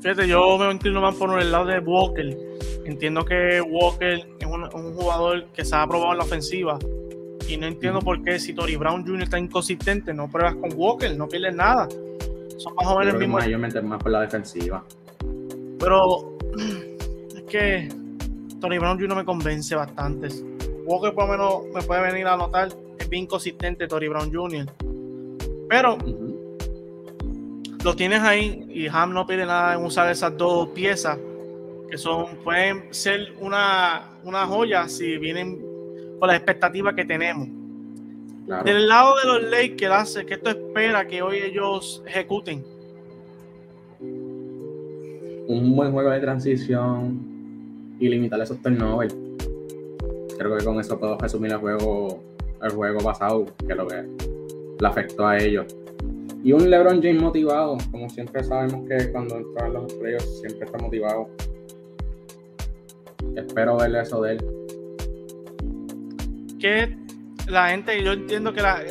Fíjate, 0.00 0.28
yo 0.28 0.58
me 0.58 0.70
inclino 0.70 1.00
más 1.00 1.14
por 1.14 1.40
el 1.40 1.50
lado 1.50 1.64
de 1.66 1.78
Walker. 1.78 2.36
Entiendo 2.84 3.24
que 3.24 3.60
Walker 3.60 4.26
es 4.38 4.46
un, 4.46 4.94
jugador 4.94 5.46
que 5.54 5.64
se 5.64 5.74
ha 5.74 5.86
probado 5.86 6.12
en 6.12 6.18
la 6.18 6.24
ofensiva. 6.24 6.78
Y 7.48 7.56
no 7.56 7.66
entiendo 7.66 8.00
por 8.00 8.22
qué 8.22 8.38
si 8.38 8.52
Tori 8.52 8.76
Brown 8.76 9.04
Jr. 9.04 9.22
está 9.22 9.38
inconsistente, 9.38 10.12
no 10.12 10.28
pruebas 10.28 10.56
con 10.56 10.70
Walker, 10.74 11.16
no 11.16 11.26
pierdes 11.26 11.54
nada. 11.54 11.88
Son 12.58 12.74
más 12.74 12.86
jóvenes 12.86 13.14
mismos. 13.14 13.42
Mayormente 13.42 13.80
más 13.80 14.02
por 14.02 14.12
la 14.12 14.20
defensiva. 14.20 14.84
Pero 15.78 16.36
es 17.34 17.42
que 17.48 17.88
Tony 18.60 18.78
Brown 18.78 18.98
Jr. 18.98 19.16
me 19.16 19.24
convence 19.24 19.74
bastante. 19.74 20.28
Walker 20.84 21.12
por 21.12 21.26
lo 21.26 21.32
menos 21.32 21.74
me 21.74 21.82
puede 21.82 22.02
venir 22.02 22.26
a 22.26 22.36
notar, 22.36 22.68
es 22.98 23.08
bien 23.08 23.26
consistente 23.26 23.88
Tony 23.88 24.08
Brown 24.08 24.32
Jr. 24.32 24.66
Pero 25.68 25.98
lo 27.84 27.96
tienes 27.96 28.20
ahí 28.20 28.66
y 28.68 28.86
Ham 28.88 29.12
no 29.12 29.26
pide 29.26 29.46
nada 29.46 29.74
en 29.74 29.84
usar 29.84 30.10
esas 30.10 30.36
dos 30.36 30.68
piezas 30.70 31.18
que 31.90 31.98
son 31.98 32.36
pueden 32.42 32.92
ser 32.92 33.34
una, 33.40 34.10
una 34.24 34.46
joya 34.46 34.88
si 34.88 35.18
vienen 35.18 35.60
con 36.18 36.28
las 36.28 36.36
expectativas 36.36 36.94
que 36.94 37.04
tenemos. 37.04 37.48
Del 38.64 38.86
lado 38.86 39.14
de 39.22 39.26
los 39.26 39.50
Lakers, 39.50 39.92
hace 39.92 40.26
que 40.26 40.34
esto 40.34 40.50
espera 40.50 41.06
que 41.06 41.20
hoy 41.20 41.38
ellos 41.38 42.02
ejecuten. 42.06 42.64
Un 44.00 45.76
buen 45.76 45.92
juego 45.92 46.10
de 46.10 46.20
transición, 46.20 47.35
y 47.98 48.08
limitar 48.08 48.40
esos 48.40 48.60
turnovers. 48.60 49.16
Creo 50.38 50.56
que 50.56 50.64
con 50.64 50.78
eso 50.80 50.98
puedo 50.98 51.18
resumir 51.18 51.52
el 51.52 51.58
juego, 51.58 52.22
el 52.62 52.70
juego 52.70 52.98
pasado, 53.00 53.46
que 53.66 53.74
lo 53.74 53.86
que 53.86 54.02
le 54.78 54.86
afectó 54.86 55.26
a 55.26 55.38
ellos. 55.38 55.66
Y 56.44 56.52
un 56.52 56.68
LeBron 56.70 57.02
James 57.02 57.20
motivado, 57.20 57.78
como 57.90 58.08
siempre 58.08 58.44
sabemos 58.44 58.86
que 58.88 59.10
cuando 59.10 59.36
entra 59.38 59.66
en 59.66 59.72
los 59.72 59.92
playoffs 59.94 60.40
siempre 60.40 60.66
está 60.66 60.78
motivado. 60.78 61.28
Espero 63.34 63.78
ver 63.78 63.96
eso 63.96 64.22
de 64.22 64.32
él. 64.32 64.44
Que 66.60 66.96
la 67.48 67.70
gente, 67.70 68.02
yo 68.02 68.12
entiendo 68.12 68.52
que 68.52 68.60
la, 68.60 68.82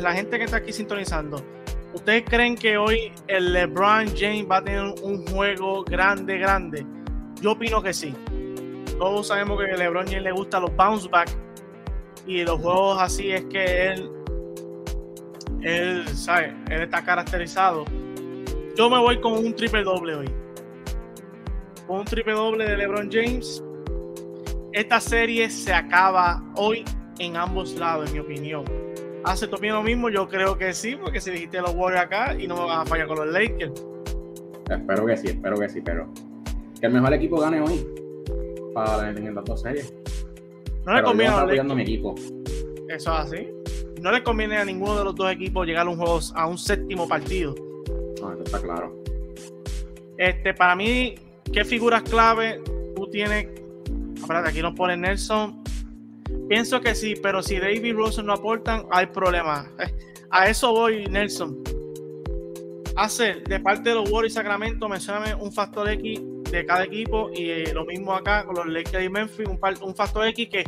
la 0.00 0.12
gente 0.12 0.38
que 0.38 0.44
está 0.44 0.56
aquí 0.56 0.72
sintonizando, 0.72 1.40
¿ustedes 1.92 2.24
creen 2.26 2.56
que 2.56 2.76
hoy 2.78 3.12
el 3.28 3.52
LeBron 3.52 4.06
James 4.16 4.46
va 4.50 4.56
a 4.56 4.64
tener 4.64 4.94
un 5.02 5.24
juego 5.26 5.84
grande, 5.84 6.38
grande? 6.38 6.84
Yo 7.40 7.52
opino 7.52 7.82
que 7.82 7.92
sí 7.92 8.14
todos 8.98 9.26
sabemos 9.26 9.60
que 9.60 9.76
LeBron 9.76 10.06
James 10.06 10.22
le 10.22 10.32
gusta 10.32 10.60
los 10.60 10.74
bounce 10.76 11.08
back 11.08 11.28
y 12.26 12.42
los 12.44 12.60
juegos 12.60 12.98
así 13.00 13.32
es 13.32 13.44
que 13.46 13.88
él, 13.88 14.10
él, 15.62 16.08
¿sabe? 16.08 16.54
Él 16.70 16.82
está 16.82 17.04
caracterizado. 17.04 17.84
Yo 18.76 18.90
me 18.90 18.98
voy 18.98 19.20
con 19.20 19.32
un 19.32 19.54
triple 19.54 19.84
doble 19.84 20.14
hoy. 20.14 20.30
Con 21.86 22.00
un 22.00 22.04
triple 22.04 22.32
doble 22.32 22.64
de 22.68 22.76
LeBron 22.76 23.10
James. 23.10 23.62
Esta 24.72 25.00
serie 25.00 25.50
se 25.50 25.72
acaba 25.72 26.42
hoy 26.56 26.84
en 27.18 27.36
ambos 27.36 27.74
lados, 27.74 28.08
en 28.08 28.14
mi 28.14 28.18
opinión. 28.20 28.64
¿Hace 29.24 29.46
tu 29.46 29.56
lo 29.56 29.82
mismo? 29.82 30.10
Yo 30.10 30.28
creo 30.28 30.58
que 30.58 30.74
sí, 30.74 30.96
porque 30.96 31.20
si 31.20 31.30
dijiste 31.30 31.60
los 31.60 31.74
Warriors 31.74 32.06
acá 32.06 32.34
y 32.38 32.46
no 32.46 32.56
me 32.56 32.64
vas 32.66 32.78
a 32.78 32.86
fallar 32.86 33.06
con 33.06 33.18
los 33.18 33.32
Lakers. 33.32 33.86
Espero 34.68 35.06
que 35.06 35.16
sí, 35.16 35.28
espero 35.28 35.56
que 35.56 35.68
sí, 35.68 35.80
pero 35.80 36.08
que 36.80 36.86
el 36.86 36.92
mejor 36.92 37.14
equipo 37.14 37.38
gane 37.38 37.60
hoy 37.60 38.03
para 38.74 39.08
en 39.10 39.34
las 39.34 39.44
dos 39.44 39.62
series. 39.62 39.94
No 40.84 40.94
le 40.94 41.02
conviene 41.02 41.32
a 41.32 41.62
mi 41.62 41.82
equipo. 41.82 42.14
Eso 42.88 43.12
es 43.12 43.18
así. 43.18 43.48
No 44.02 44.12
le 44.12 44.22
conviene 44.22 44.58
a 44.58 44.64
ninguno 44.64 44.98
de 44.98 45.04
los 45.04 45.14
dos 45.14 45.32
equipos 45.32 45.66
llegar 45.66 45.86
a 45.86 45.90
un 45.90 45.96
juego 45.96 46.20
a 46.34 46.46
un 46.46 46.58
séptimo 46.58 47.08
partido. 47.08 47.54
No, 48.20 48.32
eso 48.32 48.42
está 48.44 48.60
claro. 48.60 48.94
Este, 50.18 50.52
para 50.52 50.76
mí, 50.76 51.14
¿qué 51.52 51.64
figuras 51.64 52.02
clave 52.02 52.60
tú 52.94 53.08
tienes? 53.08 53.48
Espérate, 54.14 54.50
aquí 54.50 54.60
nos 54.60 54.74
pone 54.74 54.96
Nelson. 54.96 55.62
Pienso 56.48 56.80
que 56.80 56.94
sí, 56.94 57.14
pero 57.22 57.42
si 57.42 57.58
David 57.58 57.84
y 57.84 57.92
Russell 57.92 58.26
no 58.26 58.34
aportan, 58.34 58.86
hay 58.90 59.06
problemas. 59.06 59.66
A 60.30 60.48
eso 60.48 60.72
voy, 60.72 61.06
Nelson. 61.06 61.62
Hacer 62.96 63.44
de 63.44 63.60
parte 63.60 63.90
de 63.90 63.94
los 63.94 64.10
Warriors 64.10 64.34
Sacramento, 64.34 64.88
mencioname 64.88 65.34
un 65.34 65.52
factor 65.52 65.88
X 65.88 66.20
de 66.50 66.66
cada 66.66 66.84
equipo 66.84 67.30
y 67.34 67.50
eh, 67.50 67.72
lo 67.74 67.84
mismo 67.84 68.12
acá 68.12 68.44
con 68.44 68.56
los 68.56 68.66
Lakers 68.66 69.04
y 69.04 69.08
Memphis, 69.08 69.48
un, 69.48 69.58
un, 69.82 69.94
factor 69.94 70.26
X 70.26 70.48
que 70.48 70.64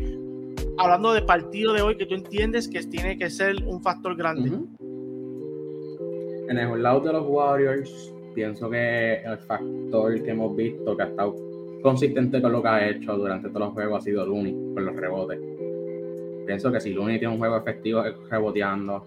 hablando 0.79 1.13
de 1.13 1.23
partido 1.23 1.73
de 1.73 1.83
hoy 1.83 1.97
que 1.97 2.07
tú 2.07 2.15
entiendes 2.15 2.69
que 2.69 2.83
tiene 2.83 3.17
que 3.17 3.31
ser 3.31 3.57
un 3.65 3.83
factor 3.83 4.17
grande. 4.17 4.53
En 6.49 6.59
el 6.59 6.83
lado 6.83 7.01
de 7.01 7.13
los 7.13 7.27
Warriors, 7.27 8.15
pienso 8.35 8.71
que 8.71 9.23
el 9.23 9.39
factor 9.39 10.23
que 10.23 10.31
hemos 10.31 10.55
visto 10.57 10.97
que 10.97 11.03
ha 11.03 11.07
estado 11.07 11.35
consistente 11.83 12.41
con 12.41 12.53
lo 12.53 12.63
que 12.63 12.69
ha 12.69 12.89
hecho 12.89 13.17
durante 13.17 13.49
todos 13.49 13.61
los 13.61 13.73
juegos 13.73 13.99
ha 13.99 14.05
sido 14.05 14.27
Looney 14.27 14.53
con 14.75 14.87
los 14.87 14.97
rebotes. 14.97 15.41
Pienso 16.47 16.71
que 16.71 16.81
si 16.81 16.93
Looney 16.93 17.19
tiene 17.19 17.35
un 17.35 17.39
juego 17.39 17.57
efectivo 17.57 18.03
reboteando, 18.31 19.05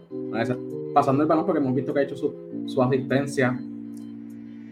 pasando 0.94 1.24
el 1.24 1.30
balón 1.30 1.46
porque 1.46 1.60
hemos 1.62 1.74
visto 1.74 1.94
que 1.94 2.02
ha 2.02 2.04
hecho 2.04 2.18
su, 2.18 2.34
su 2.68 2.82
asistencia 2.82 3.58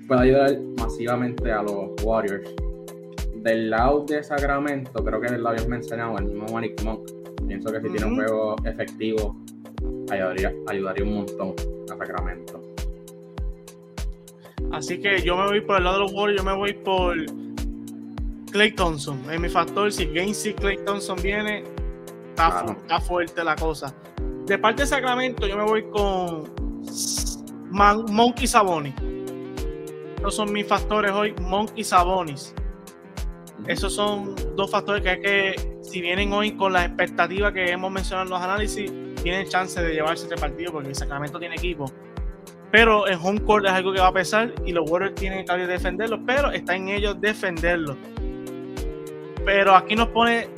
puede 0.08 0.22
ayudar 0.22 0.58
masivamente 0.78 1.52
a 1.52 1.62
los 1.62 1.92
Warriors 2.04 2.50
del 3.36 3.70
lado 3.70 4.06
de 4.06 4.24
Sacramento, 4.24 5.04
creo 5.04 5.22
que 5.22 5.30
lo 5.38 5.50
habías 5.50 5.68
mencionado, 5.68 6.18
el 6.18 6.26
mismo 6.26 6.48
Manic 6.52 6.82
Monk. 6.84 7.10
Pienso 7.48 7.72
que 7.72 7.82
si 7.82 7.90
tiene 7.90 8.06
un 8.06 8.16
juego 8.16 8.56
efectivo, 8.66 9.36
ayudaría, 10.10 10.54
ayudaría 10.68 11.06
un 11.06 11.16
montón 11.16 11.54
a 11.92 11.98
Sacramento. 11.98 12.62
Así 14.72 15.00
que 15.00 15.22
yo 15.22 15.38
me 15.38 15.48
voy 15.48 15.62
por 15.62 15.78
el 15.78 15.84
lado 15.84 15.98
de 15.98 16.04
los 16.04 16.14
Warriors, 16.14 16.42
yo 16.42 16.44
me 16.44 16.56
voy 16.56 16.74
por 16.74 17.16
Clay 18.52 18.72
Thompson. 18.72 19.20
Es 19.32 19.40
mi 19.40 19.50
factor. 19.50 19.92
Si 19.92 20.06
Gainsey 20.06 20.54
Clay 20.54 20.78
Thompson 20.86 21.18
viene, 21.22 21.64
está, 22.30 23.00
fuerte 23.00 23.44
la 23.44 23.56
cosa. 23.56 23.94
De 24.46 24.58
parte 24.58 24.84
de 24.84 24.88
Sacramento, 24.88 25.48
yo 25.48 25.58
me 25.58 25.64
voy 25.64 25.84
con 25.84 26.44
Monkey 27.72 28.48
Sabonis. 28.48 28.94
Esos 30.28 30.36
son 30.36 30.52
mis 30.52 30.68
factores 30.68 31.14
hoy, 31.14 31.34
Monkey 31.40 31.86
Sabonis. 31.86 32.54
Esos 33.66 33.94
son 33.94 34.36
dos 34.58 34.70
factores 34.70 35.02
que 35.02 35.10
hay 35.10 35.22
que, 35.22 35.80
si 35.82 36.02
vienen 36.02 36.34
hoy 36.34 36.52
con 36.52 36.74
las 36.74 36.88
expectativas 36.88 37.54
que 37.54 37.72
hemos 37.72 37.90
mencionado 37.90 38.26
en 38.26 38.32
los 38.32 38.42
análisis, 38.42 38.92
tienen 39.24 39.48
chance 39.48 39.82
de 39.82 39.94
llevarse 39.94 40.26
este 40.26 40.36
partido 40.36 40.74
porque 40.74 40.90
el 40.90 40.96
Sacramento 40.96 41.40
tiene 41.40 41.56
equipo. 41.56 41.86
Pero 42.74 43.08
en 43.08 43.18
home 43.24 43.40
court 43.40 43.68
es 43.68 43.72
algo 43.72 43.94
que 43.94 44.02
va 44.02 44.08
a 44.08 44.12
pesar 44.12 44.54
y 44.66 44.74
los 44.74 44.92
Warriors 44.92 45.16
tienen 45.16 45.46
que 45.46 45.54
defenderlo, 45.66 46.20
pero 46.26 46.52
está 46.52 46.76
en 46.76 46.90
ellos 46.90 47.16
defenderlo. 47.22 47.96
Pero 49.46 49.78
aquí 49.78 49.96
nos 49.96 50.10
pone 50.10 50.50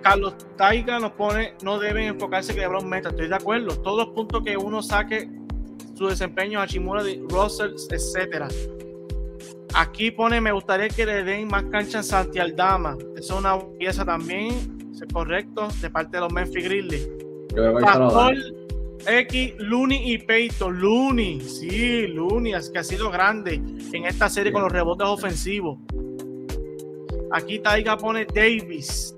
Carlos 0.00 0.34
Taiga, 0.56 0.98
nos 0.98 1.12
pone, 1.12 1.56
no 1.62 1.78
deben 1.78 2.04
enfocarse 2.04 2.54
que 2.54 2.60
LeBron 2.60 2.88
meta. 2.88 3.10
Estoy 3.10 3.28
de 3.28 3.36
acuerdo. 3.36 3.76
Todos 3.82 4.06
los 4.06 4.14
puntos 4.14 4.42
que 4.42 4.56
uno 4.56 4.82
saque, 4.82 5.28
su 5.92 6.06
desempeño, 6.06 6.58
a 6.58 6.66
Chimura, 6.66 7.02
Russell, 7.28 7.74
etcétera. 7.90 8.48
Aquí 9.74 10.10
pone, 10.10 10.40
me 10.40 10.52
gustaría 10.52 10.88
que 10.88 11.06
le 11.06 11.22
den 11.22 11.48
más 11.48 11.64
cancha 11.64 11.98
en 11.98 12.04
Santi 12.04 12.38
Aldama. 12.38 12.96
Esa 13.16 13.34
es 13.34 13.38
una 13.38 13.58
pieza 13.78 14.04
también, 14.04 14.92
es 14.92 15.12
correcto, 15.12 15.68
de 15.80 15.90
parte 15.90 16.16
de 16.16 16.20
los 16.22 16.32
Memphis 16.32 16.64
Grizzlies. 16.64 17.08
Pastor 17.80 18.34
X, 19.06 19.54
Looney 19.58 20.12
y 20.12 20.18
Peito. 20.18 20.70
Looney, 20.70 21.40
sí, 21.40 22.06
Looney, 22.08 22.54
es 22.54 22.70
que 22.70 22.78
ha 22.80 22.84
sido 22.84 23.10
grande 23.10 23.54
en 23.92 24.04
esta 24.04 24.28
serie 24.28 24.52
con 24.52 24.62
los 24.62 24.72
rebotes 24.72 25.06
ofensivos. 25.06 25.78
Aquí 27.32 27.60
Taiga 27.60 27.96
pone 27.96 28.26
Davis. 28.26 29.14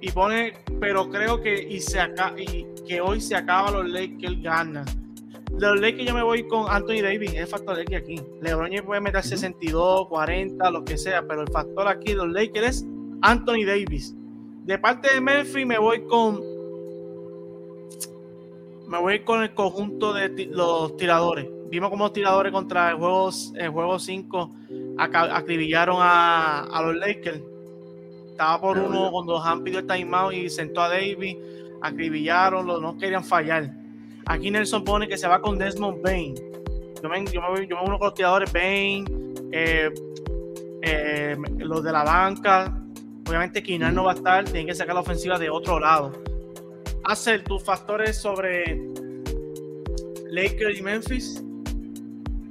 Y 0.00 0.12
pone, 0.12 0.54
pero 0.80 1.10
creo 1.10 1.40
que 1.40 1.60
y 1.60 1.80
se 1.80 1.98
acaba, 1.98 2.40
y 2.40 2.66
que 2.86 3.00
hoy 3.00 3.20
se 3.20 3.34
acaba 3.34 3.70
los 3.70 3.88
Lakers 3.88 4.40
gana. 4.42 4.84
Los 5.58 5.80
Lakers 5.80 6.06
yo 6.06 6.14
me 6.14 6.22
voy 6.22 6.46
con 6.46 6.70
Anthony 6.70 7.02
Davis, 7.02 7.30
es 7.30 7.40
el 7.40 7.46
factor 7.48 7.80
X 7.80 7.96
aquí. 7.96 8.20
LeBron 8.40 8.70
puede 8.86 9.00
meter 9.00 9.24
62, 9.24 10.06
40, 10.06 10.70
lo 10.70 10.84
que 10.84 10.96
sea, 10.96 11.26
pero 11.26 11.42
el 11.42 11.48
factor 11.48 11.88
aquí 11.88 12.12
de 12.12 12.14
los 12.14 12.28
Lakers 12.28 12.66
es 12.68 12.86
Anthony 13.22 13.64
Davis. 13.66 14.14
De 14.64 14.78
parte 14.78 15.12
de 15.12 15.20
Memphis 15.20 15.66
me 15.66 15.78
voy 15.78 16.02
con 16.06 16.40
me 18.86 18.98
voy 18.98 19.20
con 19.24 19.42
el 19.42 19.52
conjunto 19.52 20.12
de 20.12 20.46
los 20.46 20.96
tiradores. 20.96 21.48
Vimos 21.68 21.90
como 21.90 22.04
los 22.04 22.12
tiradores 22.12 22.52
contra 22.52 22.90
el 22.90 22.96
juego, 22.96 23.30
el 23.56 23.68
juego 23.70 23.98
5 23.98 24.50
acribillaron 24.98 25.96
a, 26.00 26.60
a, 26.60 26.82
los 26.82 26.96
Lakers. 26.96 27.42
Estaba 28.30 28.60
por 28.60 28.78
uno 28.78 29.10
cuando 29.10 29.42
Han 29.42 29.64
pidió 29.64 29.80
el 29.80 29.86
timeout 29.86 30.32
y 30.32 30.48
sentó 30.48 30.82
a 30.82 30.88
Davis. 30.88 31.36
Acribillaron, 31.82 32.66
no 32.66 32.96
querían 32.96 33.24
fallar. 33.24 33.87
Aquí 34.28 34.50
Nelson 34.50 34.84
pone 34.84 35.08
que 35.08 35.18
se 35.18 35.26
va 35.26 35.40
con 35.40 35.58
Desmond 35.58 36.02
Bain. 36.02 36.34
Yo 37.02 37.08
me, 37.08 37.24
yo 37.26 37.40
me, 37.40 37.66
yo 37.66 37.76
me 37.76 37.82
uno 37.84 37.98
con 37.98 38.06
los 38.06 38.14
tiradores 38.14 38.52
Bain, 38.52 39.04
eh, 39.52 39.90
eh, 40.82 41.36
los 41.58 41.82
de 41.82 41.92
la 41.92 42.04
banca. 42.04 42.74
Obviamente 43.26 43.62
Kinar 43.62 43.92
no 43.92 44.04
va 44.04 44.12
a 44.12 44.14
estar, 44.14 44.44
tienen 44.44 44.66
que 44.66 44.74
sacar 44.74 44.94
la 44.94 45.00
ofensiva 45.00 45.38
de 45.38 45.50
otro 45.50 45.78
lado 45.78 46.12
hacer 47.08 47.42
tus 47.42 47.62
factores 47.62 48.16
sobre 48.16 48.78
Lakers 50.30 50.78
y 50.78 50.82
Memphis? 50.82 51.42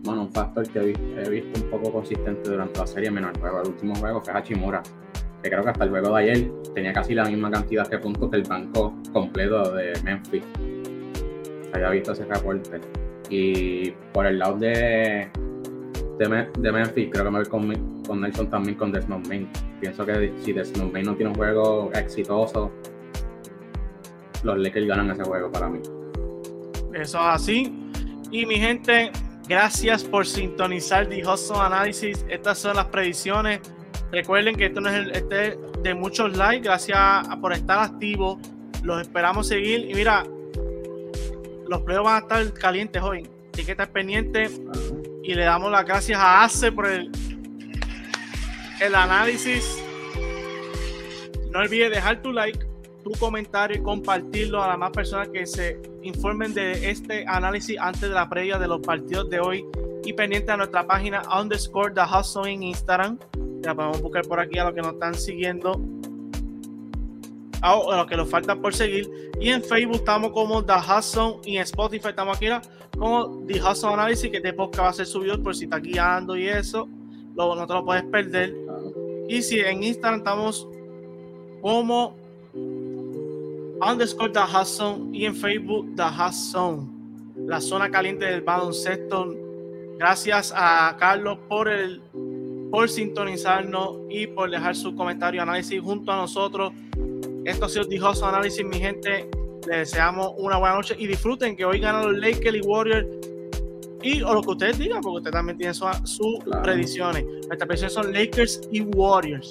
Bueno, 0.03 0.23
un 0.23 0.31
factor 0.31 0.67
que 0.67 0.79
he 0.79 1.29
visto 1.29 1.63
un 1.63 1.69
poco 1.69 1.91
consistente 1.91 2.49
durante 2.49 2.79
la 2.79 2.87
serie, 2.87 3.11
menos 3.11 3.31
el 3.35 3.39
juego. 3.39 3.61
El 3.61 3.67
último 3.67 3.95
juego 3.95 4.21
es 4.21 4.29
Hachimura, 4.29 4.81
que 5.43 5.49
creo 5.49 5.63
que 5.63 5.69
hasta 5.69 5.83
el 5.83 5.89
juego 5.91 6.15
de 6.15 6.23
ayer 6.23 6.51
tenía 6.73 6.91
casi 6.91 7.13
la 7.13 7.25
misma 7.25 7.51
cantidad 7.51 7.87
de 7.87 7.99
puntos 7.99 8.31
que 8.31 8.37
el 8.37 8.43
banco 8.43 8.95
completo 9.13 9.73
de 9.73 9.93
Memphis. 10.03 10.43
Había 11.73 11.89
visto 11.89 12.13
ese 12.13 12.25
reporte. 12.25 12.79
Y 13.29 13.91
por 14.13 14.25
el 14.25 14.39
lado 14.39 14.57
de, 14.57 15.29
de, 16.17 16.71
Memphis, 16.71 17.09
creo 17.11 17.25
que 17.25 17.31
me 17.31 17.39
voy 17.39 17.47
con, 17.47 18.03
con 18.03 18.21
Nelson 18.21 18.49
también 18.49 18.77
con 18.77 18.91
Desmond 18.91 19.27
Bain. 19.27 19.49
Pienso 19.81 20.05
que 20.05 20.33
si 20.43 20.53
Desmond 20.53 20.93
Bain 20.93 21.05
no 21.05 21.15
tiene 21.15 21.31
un 21.31 21.35
juego 21.35 21.91
exitoso, 21.93 22.71
los 24.43 24.57
Lakers 24.57 24.87
ganan 24.87 25.11
ese 25.11 25.23
juego 25.23 25.51
para 25.51 25.69
mí. 25.69 25.79
Eso 26.93 27.17
es 27.17 27.25
así. 27.25 27.73
Y 28.31 28.45
mi 28.45 28.55
gente, 28.55 29.11
gracias 29.47 30.03
por 30.03 30.25
sintonizar 30.25 31.07
The 31.07 31.25
Hustle 31.25 31.57
Analysis. 31.59 32.25
Estas 32.29 32.57
son 32.57 32.75
las 32.75 32.85
predicciones. 32.85 33.59
Recuerden 34.11 34.55
que 34.55 34.67
esto 34.67 34.81
no 34.81 34.89
es 34.89 34.95
el, 34.95 35.11
este 35.11 35.57
de 35.83 35.93
muchos 35.93 36.35
likes. 36.35 36.63
Gracias 36.63 37.27
por 37.41 37.53
estar 37.53 37.79
activo. 37.79 38.39
Los 38.83 39.01
esperamos 39.01 39.47
seguir. 39.47 39.89
Y 39.89 39.93
mira, 39.93 40.23
los 41.67 41.81
playoffs 41.81 42.05
van 42.05 42.15
a 42.15 42.19
estar 42.19 42.53
calientes 42.53 43.01
hoy. 43.01 43.27
Así 43.53 43.65
que 43.65 43.71
estar 43.71 43.91
pendiente. 43.91 44.49
Y 45.23 45.33
le 45.33 45.43
damos 45.43 45.71
las 45.71 45.85
gracias 45.85 46.19
a 46.19 46.43
Ace 46.43 46.71
por 46.71 46.87
el, 46.87 47.11
análisis. 48.95 49.83
No 51.51 51.59
olvides 51.59 51.91
dejar 51.91 52.21
tu 52.21 52.31
like 52.31 52.65
tu 53.03 53.11
comentario 53.19 53.77
y 53.77 53.81
compartirlo 53.81 54.61
a 54.61 54.67
las 54.67 54.77
más 54.77 54.91
personas 54.91 55.29
que 55.29 55.45
se 55.45 55.79
informen 56.03 56.53
de 56.53 56.89
este 56.89 57.25
análisis 57.27 57.77
antes 57.79 58.01
de 58.01 58.09
la 58.09 58.27
previa 58.27 58.57
de 58.57 58.67
los 58.67 58.81
partidos 58.81 59.29
de 59.29 59.39
hoy 59.39 59.65
y 60.03 60.13
pendiente 60.13 60.51
a 60.51 60.57
nuestra 60.57 60.85
página 60.85 61.21
underscore 61.39 61.93
the 61.93 62.01
hustle 62.01 62.51
en 62.51 62.63
Instagram. 62.63 63.17
Ya 63.61 63.73
podemos 63.73 64.01
buscar 64.01 64.23
por 64.23 64.39
aquí 64.39 64.59
a 64.59 64.65
los 64.65 64.73
que 64.73 64.81
nos 64.81 64.93
están 64.93 65.13
siguiendo 65.13 65.81
o 67.63 67.95
los 67.95 68.07
que 68.07 68.15
nos 68.15 68.29
faltan 68.29 68.61
por 68.61 68.73
seguir. 68.73 69.09
Y 69.39 69.49
en 69.49 69.63
Facebook 69.63 69.97
estamos 69.97 70.31
como 70.31 70.63
The 70.63 70.73
Hustle 70.73 71.37
y 71.45 71.57
en 71.57 71.63
Spotify 71.63 72.09
estamos 72.09 72.37
aquí 72.37 72.47
como 72.97 73.43
The 73.47 73.61
Hustle 73.61 73.93
Analysis, 73.93 74.31
que 74.31 74.37
este 74.37 74.53
podcast 74.53 74.83
va 74.83 74.89
a 74.89 74.93
ser 74.93 75.05
subido 75.05 75.41
por 75.41 75.55
si 75.55 75.65
está 75.65 75.79
guiando 75.79 76.35
y 76.35 76.47
eso. 76.47 76.87
Luego 77.35 77.55
no 77.55 77.67
te 77.67 77.73
lo 77.73 77.85
puedes 77.85 78.03
perder. 78.03 78.55
Y 79.27 79.41
si 79.41 79.59
en 79.59 79.83
Instagram 79.83 80.19
estamos 80.19 80.67
como 81.61 82.15
underscore 83.81 84.31
The 84.31 84.39
Hudson 84.39 85.13
y 85.13 85.25
en 85.25 85.35
Facebook 85.35 85.95
The 85.95 86.03
Hudson, 86.03 86.97
la 87.47 87.61
zona 87.61 87.89
caliente 87.89 88.25
del 88.25 88.41
baloncesto. 88.41 89.35
Gracias 89.97 90.53
a 90.55 90.95
Carlos 90.99 91.39
por 91.47 91.67
el 91.67 92.01
por 92.71 92.89
sintonizarnos 92.89 93.97
y 94.09 94.27
por 94.27 94.49
dejar 94.51 94.75
su 94.75 94.95
comentario 94.95 95.41
análisis 95.41 95.81
junto 95.81 96.11
a 96.11 96.17
nosotros. 96.17 96.73
Esto 97.47 97.63
ha 97.63 97.69
sido 97.69 97.87
The 97.87 97.97
Análisis, 98.25 98.65
mi 98.65 98.77
gente. 98.77 99.25
Les 99.67 99.77
deseamos 99.77 100.33
una 100.37 100.57
buena 100.57 100.75
noche 100.75 100.97
y 100.99 101.07
disfruten 101.07 101.55
que 101.55 101.63
hoy 101.63 101.79
ganan 101.79 102.11
los 102.11 102.17
Lakers 102.17 102.57
y 102.57 102.59
Warriors 102.59 103.07
y 104.03 104.21
o 104.21 104.33
lo 104.33 104.41
que 104.41 104.49
ustedes 104.49 104.77
digan, 104.77 104.99
porque 105.01 105.19
ustedes 105.19 105.33
también 105.33 105.57
tienen 105.57 105.73
sus 105.73 106.39
predicciones. 106.61 107.23
Nuestras 107.23 107.65
predicciones 107.65 107.93
son 107.93 108.11
Lakers 108.11 108.67
y 108.69 108.81
Warriors. 108.81 109.49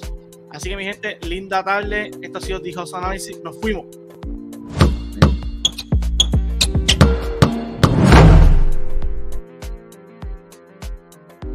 Así 0.51 0.69
que 0.69 0.77
mi 0.77 0.83
gente, 0.83 1.17
linda 1.27 1.63
tarde. 1.63 2.11
Esto 2.21 2.37
ha 2.37 2.41
sido 2.41 2.61
The 2.61 2.69
Hustle 2.77 2.99
Análisis. 2.99 3.41
Nos 3.43 3.59
fuimos. 3.59 3.87